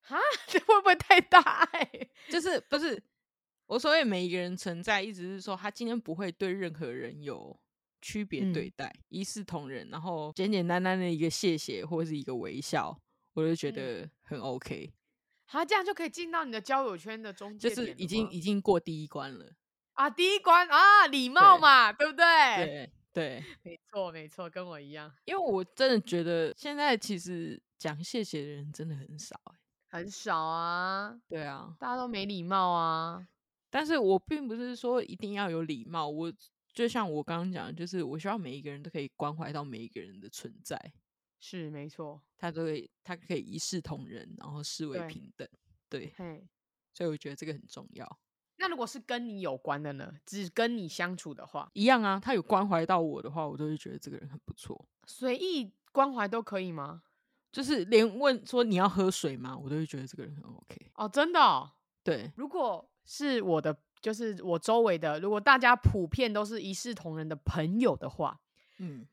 [0.00, 2.08] 哈， 这会不会太大爱？
[2.28, 3.02] 就是不是
[3.66, 7.58] 我所谓每一个人存在，意思是说他今天不会对任何人有
[8.00, 12.96] 区别对待，嗯、一视同仁，然后简简单单的一个谢谢或者是一个微笑，
[13.32, 14.92] 我就觉得很 OK。
[15.46, 19.46] 他这样就可以进到你的交友圈的中间，就是已经已经过第一关了
[19.92, 20.10] 啊！
[20.10, 22.26] 第一关啊，礼貌嘛，对，对不对？
[22.56, 25.10] 对对，没错没错，跟我一样。
[25.24, 29.40] 因为我真的觉得现在其实讲谢谢的人真的很少，
[29.88, 31.18] 很少啊。
[31.28, 33.26] 对啊，大家都没礼貌啊。
[33.70, 36.32] 但是我并不是说一定要有礼貌，我
[36.74, 40.78] 就像我刚刚讲，就是我希望每一个人都可以关怀到每一个人的存在。
[41.48, 45.48] 是没错，他都会，他可以一视同仁，然后视为平等，
[45.88, 46.44] 对，对，
[46.92, 48.18] 所以我觉得这个很重要。
[48.56, 50.12] 那如果是跟你有关的呢？
[50.24, 52.18] 只跟你相处的话，一样啊。
[52.18, 54.88] 他有关怀到我的话，我都会觉得这个人很不错。
[55.06, 57.04] 随意关怀都可以吗？
[57.52, 59.56] 就是连问说你要喝水吗？
[59.56, 60.90] 我都会觉得这个人很 OK。
[60.96, 61.70] 哦，真的哦？
[62.02, 62.32] 对。
[62.34, 68.40] 如果是我的，就是我周围的，如果大家普遍都是一视同仁的朋友的话，
[68.78, 69.06] 嗯。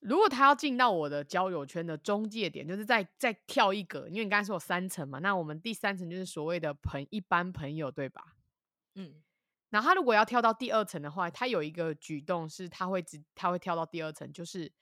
[0.00, 8.36] 如果他要进到我的交友圈的中介点，就是再再跳一格，因为你刚才说有三层嘛，那我们第三层就是所谓的朋一般朋友，对吧？
[8.94, 9.22] 嗯，
[9.70, 14.72] 然后他如果要跳到第二层的话，他有一个举动是他会直他会跳到第二层，就是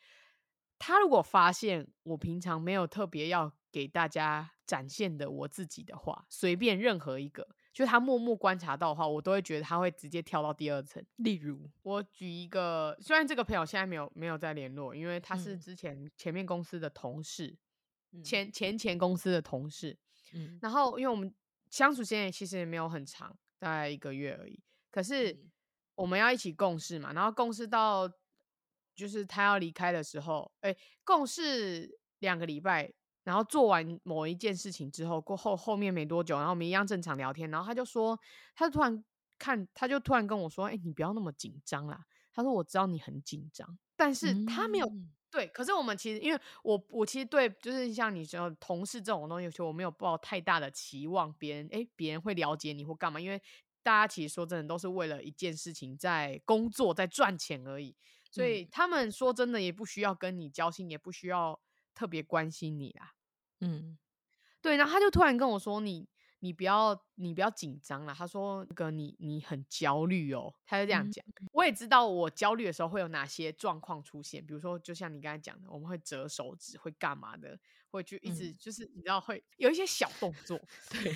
[0.79, 7.49] 他如果发现我平常没有特别要给大家展现的我自己的话，随便任何一个。
[7.77, 11.05] 就他默默观察到的话，我都会觉得他会直接跳到第二层。
[11.17, 17.55] 例如，我举一个，虽然这个朋友现在没有没有再联络，因为他是之前前面公司的同事，
[18.13, 19.95] 嗯、前前前公司的同事。
[20.33, 21.31] 嗯，然后因为我们
[21.69, 24.59] 相处时间其实也没有很长，大概一个月而已。
[24.91, 25.39] 可是
[25.97, 28.11] 我们要一起共事嘛，然后共事到
[28.95, 32.91] 就是他要离开的时候，哎，共事两个礼拜。
[33.27, 38.17] 然后做完某一件事情之后，过后后面没多久，然后我们一样正常聊天，然后他就说，
[38.55, 39.05] 他就突然
[39.37, 45.49] 看，他就突然跟我说：“哎、欸，你不要那么紧张啦。”他说：“我知道你很紧张，但是他没有、嗯、对。
[45.49, 53.19] 可是我们其实，因为我我其实对，就是像你说同事这种东西，其实我没有抱太大的期望，别人哎，别人会了解你或干嘛？
[53.19, 53.43] 因为
[53.83, 57.97] 大家其实说真的，都是为了一件事情在工作，在赚钱而已。
[58.31, 61.59] 所以他们说真的，也不需要跟你交心，也不需要
[61.95, 63.15] 特别关心你啦。
[63.61, 63.97] 嗯，
[64.61, 64.77] 对。
[64.77, 66.09] 然后他就突然跟我说：“你。”
[66.41, 68.15] 你不要，你不要紧张了。
[68.15, 71.25] 他说：“那个你，你很焦虑哦。”他就这样讲。
[71.41, 80.61] 嗯、我也知道我焦虑的时候会有哪些状况出现，比如说，就像你刚才讲的，我们会折手指，会干嘛的，会就一直就是、嗯、你知道会有一些小动作，
[80.93, 81.13] 对，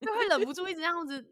[0.00, 1.30] 就会忍不住一直这样子，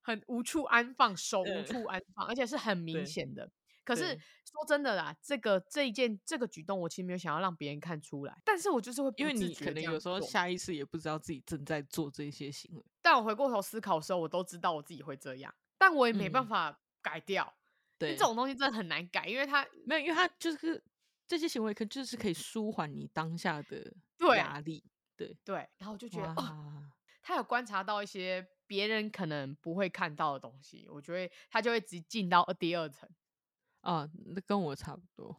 [0.00, 3.50] 很无处安放，手无处安放，而且是很明显的。
[3.84, 17.44] 可是说真的啦，这个这一件这个举动，我其实没有想要让别人看出来，但是我就是会，因为你可能有时候下意识也不知道自己正在做这些行为，但我回过头思考的时候，我都知道我自己会这样，但我也没办法改掉。
[17.44, 17.58] 嗯、
[17.98, 20.82] 对，这种东西真的很难改，因为他没有，因为他就是
[21.26, 23.94] 这些行为可就是可以舒缓你当下的
[24.36, 24.84] 压力。
[25.16, 26.82] 对对，对，然后我就觉得哦，
[27.22, 33.08] 他有观察到一些别人可能不会看到的东西，我觉得他就会直接进到第二层。
[33.82, 35.36] 啊，那跟我差不多，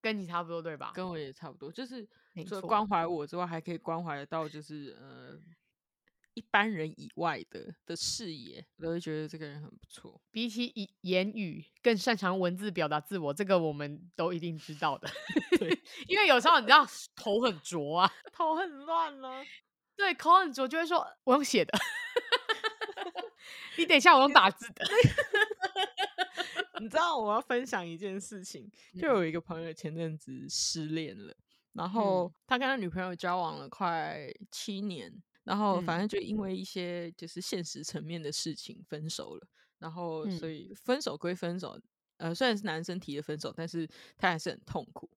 [0.00, 0.92] 跟你差不多对吧？
[0.94, 2.08] 跟我也差不多，就是
[2.46, 5.38] 除了关怀我之外，还可以关怀到，就是呃
[6.34, 10.20] 一般人以外的的视野，我都会觉得这个人很不错。
[10.30, 15.08] 比起言语，更擅长文字表达自我，这个我们都一定知道的。
[15.58, 15.68] 对，
[16.06, 19.42] 因为有时候你知道头很浊啊， 头很乱了，
[19.96, 21.78] 对，口很浊就会说我用写的，
[23.76, 24.84] 你等一下我用打字的。
[26.80, 31.34] 你知道我要分享一件事情，就有一个朋友前阵子失恋了，
[31.72, 35.12] 然后他跟他女朋友交往了快七年，
[35.44, 39.46] 然后反正就因为一些就是现实层面的事情分手了，
[39.78, 41.80] 然后所以分手归分手，
[42.16, 45.08] 呃，虽然是男生提的分手，但是他还是很痛苦。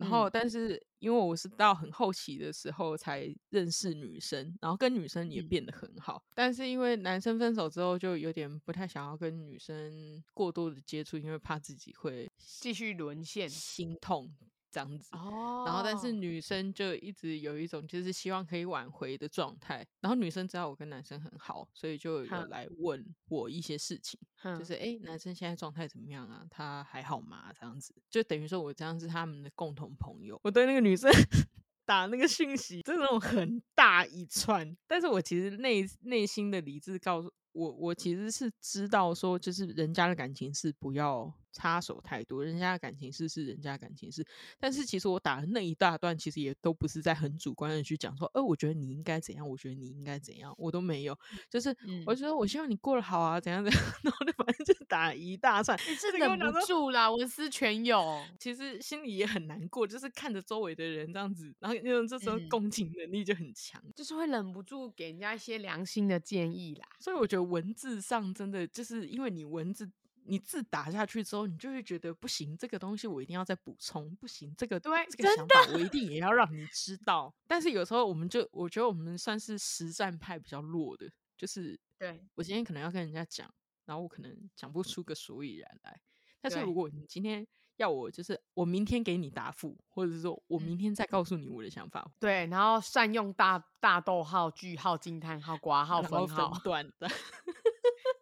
[0.00, 6.22] 然后，但是因为我是到很后期的时候才认识女生，然后跟女生也变得很好。
[6.30, 14.34] 嗯、但是因为男生分手之后，就有点不太想要跟女生过多的接触，因为怕自己会继续沦陷、心痛。
[14.70, 24.18] 这样子，哦，然后但是女生就一直有一种就是希望可以挽回的状态，然后女生知道我跟男生很好，所以就有来问我一些事情，
[24.58, 26.46] 就是哎，男生现在状态怎么样啊？
[26.50, 27.52] 他还好吗？
[27.58, 31.10] 这样子，就等于说我这样是他们的共同朋友，我对那个女生
[31.84, 37.32] 打那个讯息，就那种很大一串，但是我其实内内心的理智告诉。
[37.52, 44.24] 我我其实是知道说，就是人家的感情是不要插手太多，人家的感情事是人家的感情事。
[44.58, 51.18] 但是其实我打的那一大段，其实也都不是在很主观的去讲说，呃，我觉得你应该怎样，我觉得你应该怎样，我都没有。
[51.50, 58.26] 就是我觉得我希望你过得好啊，怎样怎样，然后就反正就打一大串，你是忍不住啦，文思泉涌。
[58.38, 66.86] 其实心里也很难过，就是看着周围的人这样子，然后那种这时候共情能力就很强，嗯，就是会忍不住给人家一些良心的建议啦。
[66.98, 67.50] 所以我觉得。
[67.50, 69.90] 文字上真的就是因为你文字
[70.24, 77.34] 你字打下去之后，你就会觉得不行，这个东西我一定要再补充，不行，这个对这个想法我一定也要让你知道。
[77.46, 83.52] 但是有时候我们就我觉得我们算是实战派比较弱的，就是对我今天可能要跟人家讲，
[83.84, 86.00] 然后我可能讲不出个所以然来。
[86.40, 92.10] 但是如果你今天要我，就是我明天给你答复，或者是说我明天再告诉你我的想法。
[92.18, 97.08] 对，然后善用大大逗号、句号、惊叹号、 括号、分号、分段的。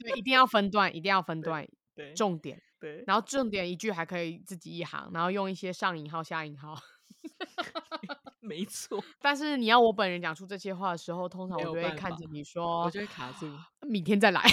[0.00, 1.68] 对，一定要分段，一定要分 段。
[1.98, 2.62] 对，重点。
[2.78, 6.80] 对，然后重点一句还可以自己一行，然后用一些上引号、下引号。
[8.38, 9.02] 没错。
[9.20, 13.52] 但是你要我本人讲出这些话的时候，通常我就会看着你说，我就会卡住。
[13.80, 14.40] 明天再来。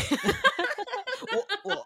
[1.63, 1.85] 我我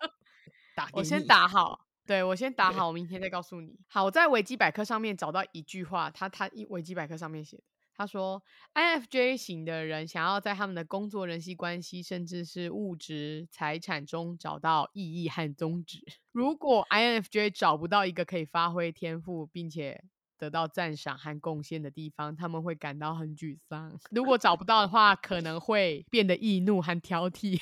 [0.74, 1.86] 打，我先打好。
[2.06, 3.78] 对，我先打好，我明天再告诉你。
[3.90, 7.64] 好，我在维基百科上面找到一句话，他他维基百科上面写的，
[8.00, 8.42] 他说
[8.76, 16.02] ，INFJ 型的人想要在他们的工作、人际关系，甚至是物质财产中找到意义和宗旨。
[16.32, 20.02] 如果 INFJ 找不到一个可以发挥天赋，并且
[20.38, 24.00] 得到赞赏和贡献的地方，他们会感到很沮丧。
[24.12, 27.62] 如果找不到的话，可能会变得易怒和挑剔。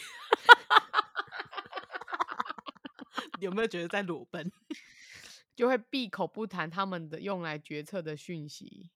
[3.40, 4.52] 有没有觉得在裸奔？
[5.56, 8.92] 就会闭口不谈他们的用来决策的讯息，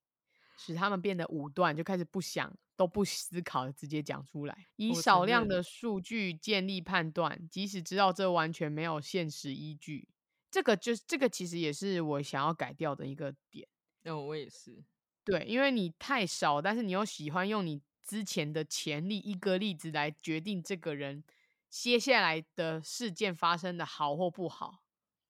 [0.62, 10.08] 使他们变得武断，就开始不想都不思考的直接讲出来，以少量的数据建立判断，即使知道这完全没有现实依据。
[10.52, 13.68] 这个就是这个，其实也是我想要改掉的一个点。
[14.04, 14.84] 那、哦、我也是，
[15.24, 21.24] 对，因为你太少，但是你又喜欢用你之前的潜力一个例子来决定这个人
[21.70, 24.84] 接下来的事件发生的好或不好。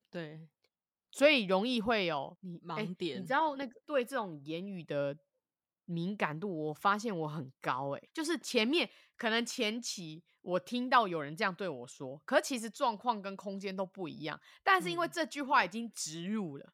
[0.09, 0.47] 对，
[1.11, 3.21] 所以容易会有你盲点。
[3.21, 5.17] 你知道那个对这种言语的
[5.85, 7.95] 敏感度，我发现我很高。
[7.95, 16.65] 哎，就是前面可能前期我听到有人这样对我说，可其实状况跟空间都不一样，但是因为这句话已经植入了。
[16.65, 16.73] 嗯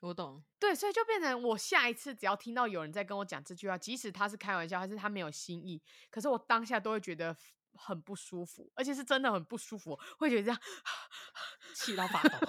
[0.00, 5.78] 我懂，对，所以就变成我下一次只要听到有人在跟我讲这句话，即使他是开玩笑，还是他没有心意，
[6.10, 7.36] 可是我当下都会觉得
[7.74, 10.58] 很不舒服，而且是真的很不舒服，会觉得这样
[11.74, 12.48] 气到发抖，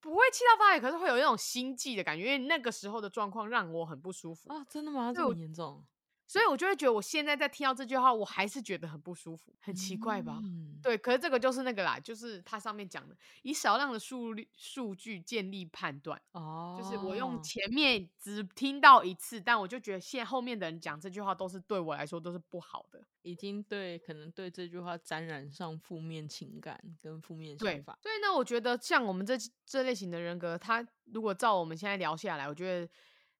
[0.00, 5.12] 不会气到发抖，可是会有那种心悸的感觉，因为那个时候的状况让我很不舒服啊，真的吗？
[5.12, 5.84] 这么严重？
[6.30, 10.38] 所以，我就会觉得，我现在在听到这句话，我还是觉得很不舒服，很奇怪吧？
[10.44, 10.96] 嗯、对。
[10.96, 16.22] 可是这个就是那个啦，就是它上面讲的，以少量的数据数据建立判断。
[16.30, 16.78] 哦。
[16.80, 27.98] 就是我用前面只听到一次，但我就觉得现后面的人讲这句话都是对我来说都是不好的，已经对可能对这句话沾染上负面情感跟负面想法。
[28.00, 32.88] 所以呢，我觉得像我们这这类型的人格，他如果照我们现在聊下来，我觉得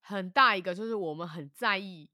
[0.01, 2.11] 很大一个就是我们很在意。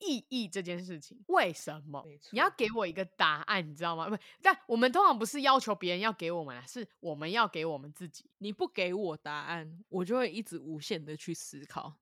[0.00, 2.04] 意义这件事情，为什么？
[2.30, 4.08] 你要给我一个答案，你知道吗？
[4.08, 8.24] 不，但我们通常不是要求别人要给我们啊，是我们要给我们自己。
[8.38, 11.94] 你不给我答案，我就会一直无限的去思考。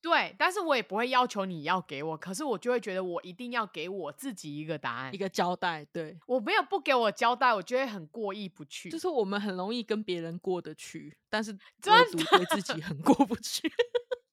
[0.00, 5.84] 对，但是我也不会要求你要给我，可是我就会觉得我一定要给我自己一个答案，一个交代。
[5.92, 8.90] 对，我没有不给我交代，我就会很过意不去。
[8.90, 13.72] 就是我们很容易跟别人过得去，但是唯独对自己很过不去。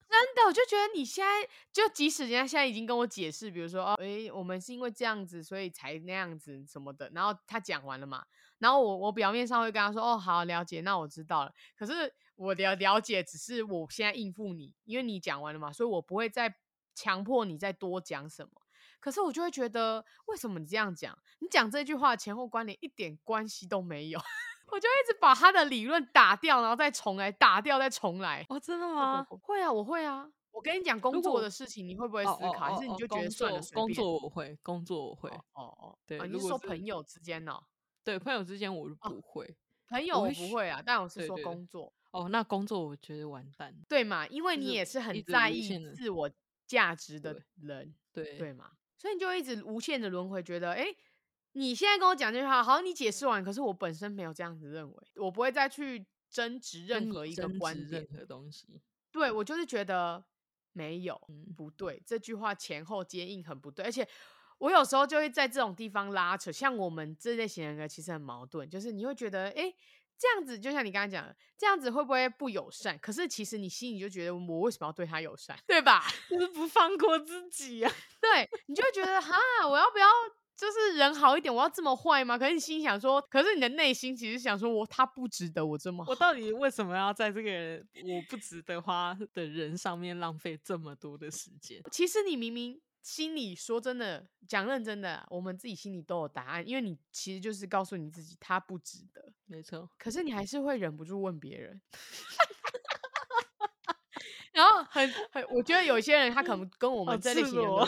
[0.09, 7.09] 真的，我就觉得你现在就即使人家现在已经跟我解释，比如说哦，诶，我们是因为这样子，所以才那样子什么的。
[7.13, 8.25] 然后他讲完了嘛，
[8.57, 11.53] 然后我我表面上会跟他说，哦，好，了解，那我知道了。
[11.77, 16.55] 可是我了了解只是我现在应付你，因为你讲完了嘛，所以我不会再
[16.95, 18.51] 强迫你再多讲什么。
[18.99, 21.17] 可是我就会觉得，为什么你这样讲？
[21.39, 24.19] 你讲这句话前后关联一点关系都没有。
[24.71, 28.45] 我就一直把他的理论打掉，然后再重来，打掉再重来。
[28.49, 29.25] 哦，真的吗？
[29.41, 30.29] 会啊，我会啊。
[30.51, 32.53] 我跟你讲工作的事情，你会不会思考？
[32.53, 33.61] 还是你就觉得算了？
[33.73, 35.29] 工作我会，工作我会。
[35.53, 36.19] 哦哦，对。
[36.27, 37.57] 你是说朋友之间呢？
[38.03, 39.55] 对，朋友之间我不会。
[39.87, 41.93] 朋友我不会啊，但我是说工作。
[42.11, 43.73] 哦，那工作我觉得完蛋。
[43.87, 44.25] 对嘛？
[44.27, 46.29] 因为你也是很在意自我
[46.65, 48.71] 价值的人，对对嘛？
[48.97, 50.87] 所以你就一直无限的轮回，觉得哎。
[51.53, 58.81] 你现在跟我讲这句话，好像你解释完，可是我本身没有这样子认为，我不会再去争执任何一个观点、任何东西。
[59.11, 60.23] 对，我就是觉得
[60.73, 64.07] 没有，嗯，不对，这句话前后接应很不对，而且
[64.59, 66.51] 我有时候就会在这种地方拉扯。
[66.51, 69.73] 像我们这类型人格其实很矛盾，就是你会觉得，哎，
[70.17, 72.97] 这样子就像你刚刚讲的，这样子会不会不友善？
[72.99, 75.57] 可是其实你心里就觉得，我为什么要对他友善？
[75.65, 76.03] 对吧？
[76.29, 77.91] 就是不放过自己、啊。
[78.21, 79.35] 对，你就会觉得，哈，
[79.67, 80.07] 我要不要？
[80.59, 82.37] 就是人好一点，我要这么坏吗？
[82.37, 86.11] 可是你心想说，可是你的内心其实想说我他不值得我这么好。
[86.11, 91.81] 我到底为什么要在这个人我不值得花的人上面浪费这么多的时间？
[91.89, 99.89] 其实你明明心里说真的，讲认真的，我们自己心里都有答案，因为你其实就是告诉你自己他不值得，没错。
[99.97, 101.79] 可是你还是会忍不住问别人，
[104.51, 107.87] 然后很很，我觉得有些人他可能跟我们这类型人。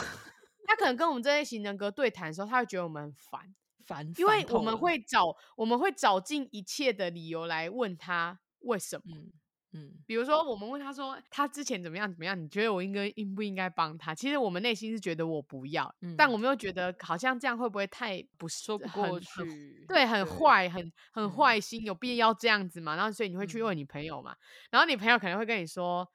[0.66, 3.55] 他可能跟我们这类型人格对谈的时候，他会觉得我们很烦，
[3.86, 9.03] 烦，因为我们会找我们会找尽一切的理由来问他为什么。
[9.16, 9.32] 嗯，
[9.74, 14.14] 嗯，比如说我们问他说他之前怎么样怎么样，你觉得我应该应不应该帮他？
[14.14, 19.86] 其实我们内心是觉得我不要，嗯、但我们又觉得好像这样会不会太不说不过去？
[19.88, 22.95] 对，很坏，很很坏心，有必要这样子嘛？
[22.95, 24.32] 然后所以你会去问你朋友嘛？
[24.34, 24.38] 嗯、
[24.72, 26.07] 然后你朋友可能会跟你说。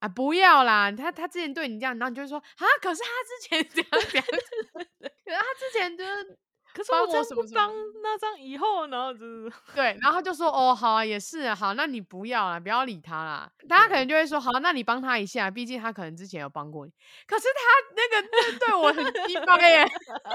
[0.00, 0.90] 啊，不要啦！
[0.92, 6.38] 他他之前对你这样，然后你就会说啊，可是他之前 这样这样，可是他之前就是
[6.72, 13.50] 可是我这样不帮，那这样以后然后就是对，然后他就说哦，好啊，也是啊，好，那你不要啦，不要理他啦。
[13.68, 16.92] 大家可能就会说好，那你帮他一下，毕竟他可能之前有帮过你。
[17.26, 17.60] 可是他
[17.96, 20.30] 那个那对我很鸡巴耶，他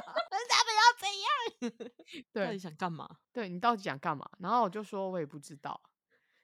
[0.66, 1.90] 们要怎样？
[2.34, 3.10] 对，到底想干嘛？
[3.32, 4.30] 对，你到底想干嘛？
[4.40, 5.82] 然后我就说我也不知道，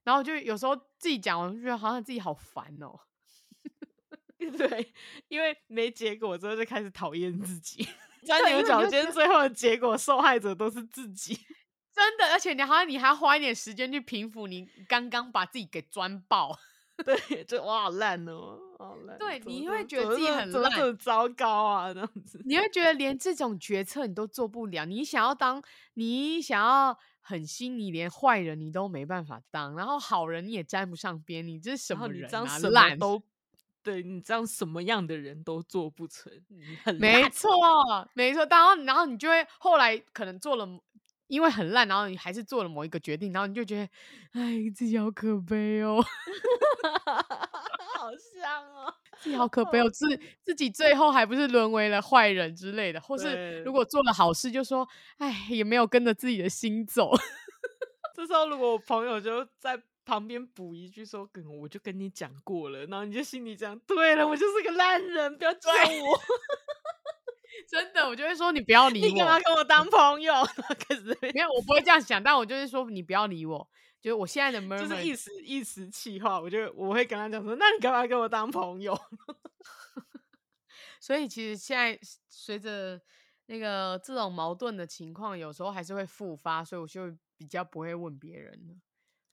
[0.05, 2.97] 然后就有时候自己讲我，就觉得好像自己好烦哦。
[4.57, 4.93] 对，
[5.27, 7.87] 因为没结果之后就开始讨厌自己，
[8.25, 11.37] 钻牛角尖，最后的结果受害者都是自己。
[11.93, 16.57] 真的，而且你好像你还要花一点时间去平复你刚刚把自己给钻爆。
[17.03, 19.17] 对，就哇好烂哦，好烂。
[19.17, 22.39] 对，你会觉得自己很烂，很糟糕啊，这样子。
[22.45, 25.61] 你会觉得连这种决策你都做不了，你想要当，
[25.95, 32.59] 你想要狠心，你连坏人你都没办法当，然后好人你也沾不上边，你这是什么人啊？
[32.69, 33.23] 烂都。
[33.84, 37.49] 对你这样什么样的人都做不成，你很没错，
[38.13, 38.45] 没错。
[38.49, 40.67] 然后，然后你就会后来可能做了，
[41.27, 46.03] 因为很烂，然后你还是做了某一个决定，然后你就觉得，哎，自己好可悲哦，
[47.97, 50.05] 好像哦， 自己好可悲哦，自
[50.43, 57.11] 自己最后还不是沦为了坏人之类的，或是如果做了好事，就说，哎，也没有跟着自己的心走。
[58.15, 59.82] 这时候，如果我朋友就在。
[60.06, 65.72] 旁边补一句说：“梗我就跟你讲过了，然后你就心里讲，对了，我就是个烂人，不要追
[66.02, 66.20] 我。
[67.70, 70.34] ”真的，我就会说你不要理我，你干嘛跟我当朋友？
[70.88, 73.70] 可是没有，我不会这样想，但我就是说你不要理我，
[74.02, 78.97] 就是我现在的 murmur 就是一时一时气话，我就我会跟他讲说：“那你干嘛跟我当朋友？”
[80.99, 81.99] 所以其实现在
[82.30, 82.99] 随着
[83.47, 88.76] 那个这种矛盾的情况，有时候还是会复发，所以我就比较不会问别人了。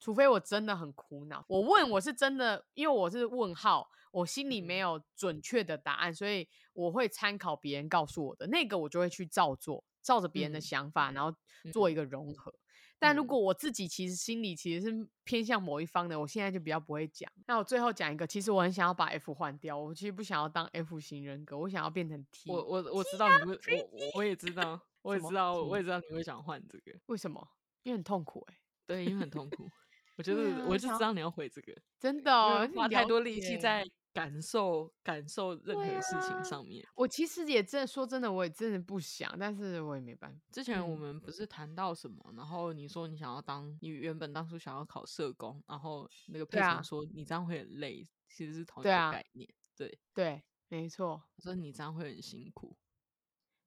[0.01, 11.37] 除非我真的很苦恼，我问我是真的，因为我是问号，我心里没有准确的答案，所以我会参考别人告诉我的那个，我就会去照做，照着别人的想法，然后
[11.73, 12.55] 做一个融合。
[13.01, 17.31] 但如果我自己其实心里其实是偏向某一方的，我现在就比较不会讲。
[17.47, 22.51] 那我最后讲一个，其实我很想要把 F 换掉，我其实不想要当 F 型人格，我想要变成 T。
[22.51, 23.55] 我我我知道你会，
[23.93, 27.49] 我我也知道，我也知道，我也知道你会想换这个，为什么？
[27.85, 29.69] 因为很痛苦哎、欸，对，因为很痛苦。
[30.19, 36.85] 我觉得，我就知道你要回这个，真的哦，花太多力气在感受、感受任何事情上面。
[36.97, 40.41] 我其实也真的说真的，我也真的不想，但是我也没办法。
[40.51, 49.49] 之前我们不是谈到什么，然后你说你想要当，你原本当初想要考社工，然后那个佩长说你这样会很累，其实是同一个概念。
[49.77, 51.23] 对对，没错。
[51.37, 52.77] 我说你这样会很辛苦。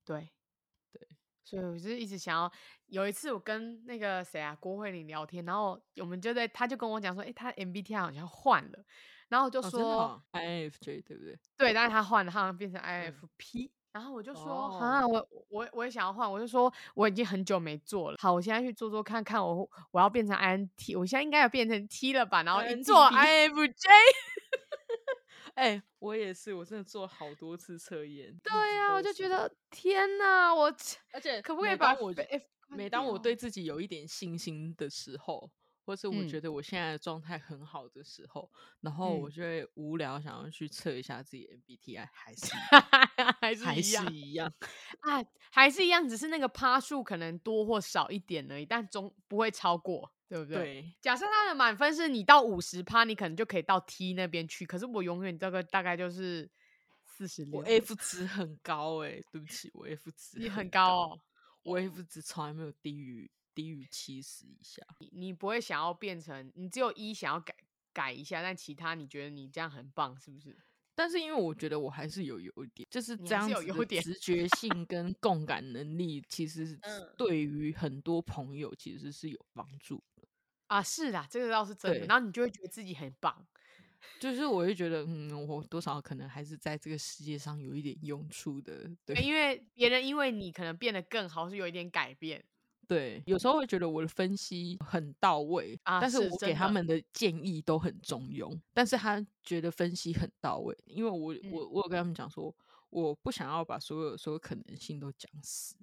[0.03, 0.29] 对对。
[1.43, 2.51] 所以我就一直想要，
[2.87, 8.79] 有一次我跟那个谁啊郭慧玲聊天，然后我们就在，他就跟我讲说，哎、欸，他 MBTI 好像换了，
[9.29, 11.39] 然后我就说、哦、INFJ 对不对？
[11.57, 22.43] 对，但是他换了，他好像变成 INFP，、嗯、然后我就说，啊，我我我也想要换，我就说我已经很久没做了，好，我现在去做做看看，我我要变成 INT，我现在应该要变成 T 了吧？
[22.43, 23.87] 然后一做 INFJ。
[25.55, 28.39] 哎、欸，我也是，我真的做好多次测验。
[28.43, 30.73] 对呀、啊，我就觉得天哪，我
[31.13, 32.13] 而且可不可以把我
[32.69, 35.51] 每当我对自己有一点信心的时候，
[35.85, 42.53] 或是我觉得我现在的状态很好的时候，嗯、然后我就会无聊想要去测一下自己 MBTI，还是
[43.41, 44.53] 还是还是一样
[45.01, 45.21] 啊，
[45.51, 50.13] 还是一样，只是那个趴数可能多或少一点而已，但总不会超过。
[50.31, 50.57] 对不对？
[50.57, 54.65] 对，假设他的满分是你到五十趴，你可能就可以到 T 那边去。
[54.65, 56.49] 可是我永远这个大概就是
[57.05, 57.59] 四十六。
[57.59, 61.21] 我 F 值很高哎、欸，对不起，我 F 值你很高哦。
[61.63, 64.81] 我 F 值从来没有低于低于七十以下。
[64.99, 67.53] 你你不会想要变成，你只有一想要改
[67.91, 70.57] 改一下，但其他你觉得你这样很棒，是不是？
[70.95, 76.79] 但是因为我觉得我还是有优点，就是这样子的直觉性跟共感能力，其实
[77.17, 80.01] 对于很多朋友其实是有帮助。
[80.71, 82.05] 啊，是啦，这个倒是真的。
[82.05, 83.45] 然后你就会觉得自己很棒，
[84.21, 88.89] 就是我会觉得，嗯，我多少可能还是在这个世界上有一点用处的。
[89.05, 92.41] 对，因为别人因为你可能变得更好，是有一点改变。
[92.87, 98.57] 对，有时候会觉得我的分析很到位，啊、但是我给他们的建议都很中庸。
[98.73, 102.55] 但是他觉得分析很到位，因为我、嗯、我我有跟他们讲说，
[102.89, 105.75] 我不想要把所有所有可能性都讲死，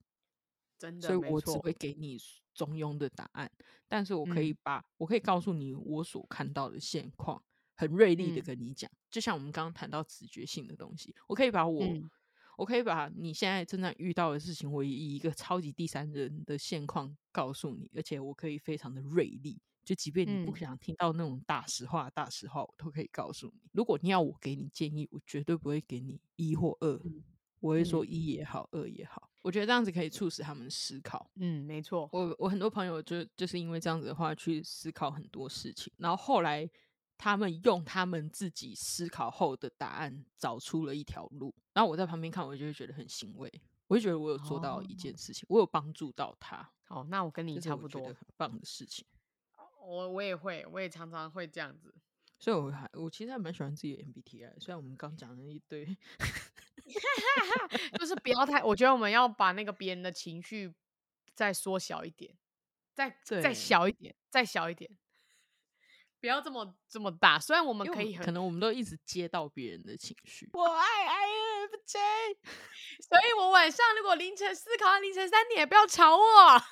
[0.78, 2.18] 真的，所以我只会给你。
[2.58, 3.48] 中庸的答案，
[3.86, 7.40] 但是我可以把、嗯、我可以告诉你我所看到的现况，
[7.76, 12.10] 很锐利的跟你讲、嗯，就像我们刚刚谈到直觉性的东西，我可以把我、嗯，
[12.56, 23.70] 我可以把你现在正在遇到的事情，我以一个超级第三人的现况告诉你，而且我可以非常的锐利，就即便你不想听到那种大实话，大实话我都可以告诉你。
[23.72, 27.00] 如果你要我给你建议，我绝对不会给你一或二。
[27.60, 31.30] 嗯我会说一也好，嗯，二也好，我觉得这样子可以促使他们思考。
[31.36, 32.08] 嗯，没错。
[32.12, 36.68] 我我很多朋友就就是因为这样子的话去思考很多事情，然后后来
[37.16, 43.52] 他们用他们自己思考后的答案找出了一条路，然后我在旁边看，我就会觉得很欣慰，
[43.88, 46.70] 我就觉得我有做到一件事情，哦，我有帮助到他。
[46.88, 49.04] 哦，那我跟你差不多，很棒的事情。
[49.84, 51.94] 我我也会，我也常常会这样子。
[52.38, 55.84] 所以我还我其实还蛮喜欢自己的 MBTI，虽然我们刚讲了一堆。
[57.98, 60.72] 就是不要太，我觉得我们要把那个别人的情绪
[61.34, 62.34] 再缩小一点，
[62.94, 64.90] 再再小一点，再小一点，
[66.20, 67.38] 不要这么这么大。
[67.38, 70.48] 虽然我们可以，可能我们都一直接到别人的情绪。
[70.52, 71.98] 我爱 INFJ，
[73.08, 76.62] 所以我晚上如果凌晨思考到凌晨三点，也不要吵我。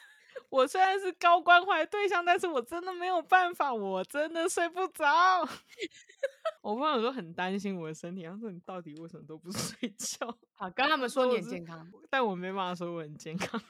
[0.49, 5.05] 我虽然是高关怀对象，但是我真的没有办法，我真的睡不着。
[6.63, 10.37] 我朋友都很担心我的身体，他说你到底为什么都不 睡觉？
[10.55, 13.61] 好，跟他们说你很健康，但我没办法说我很健康。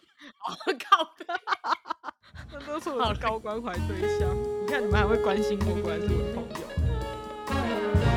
[0.49, 1.15] 我 靠，
[2.53, 4.35] 那都是我的高关怀对象。
[4.63, 6.43] 你看你们还会关心我，果然是我的朋
[8.11, 8.16] 友。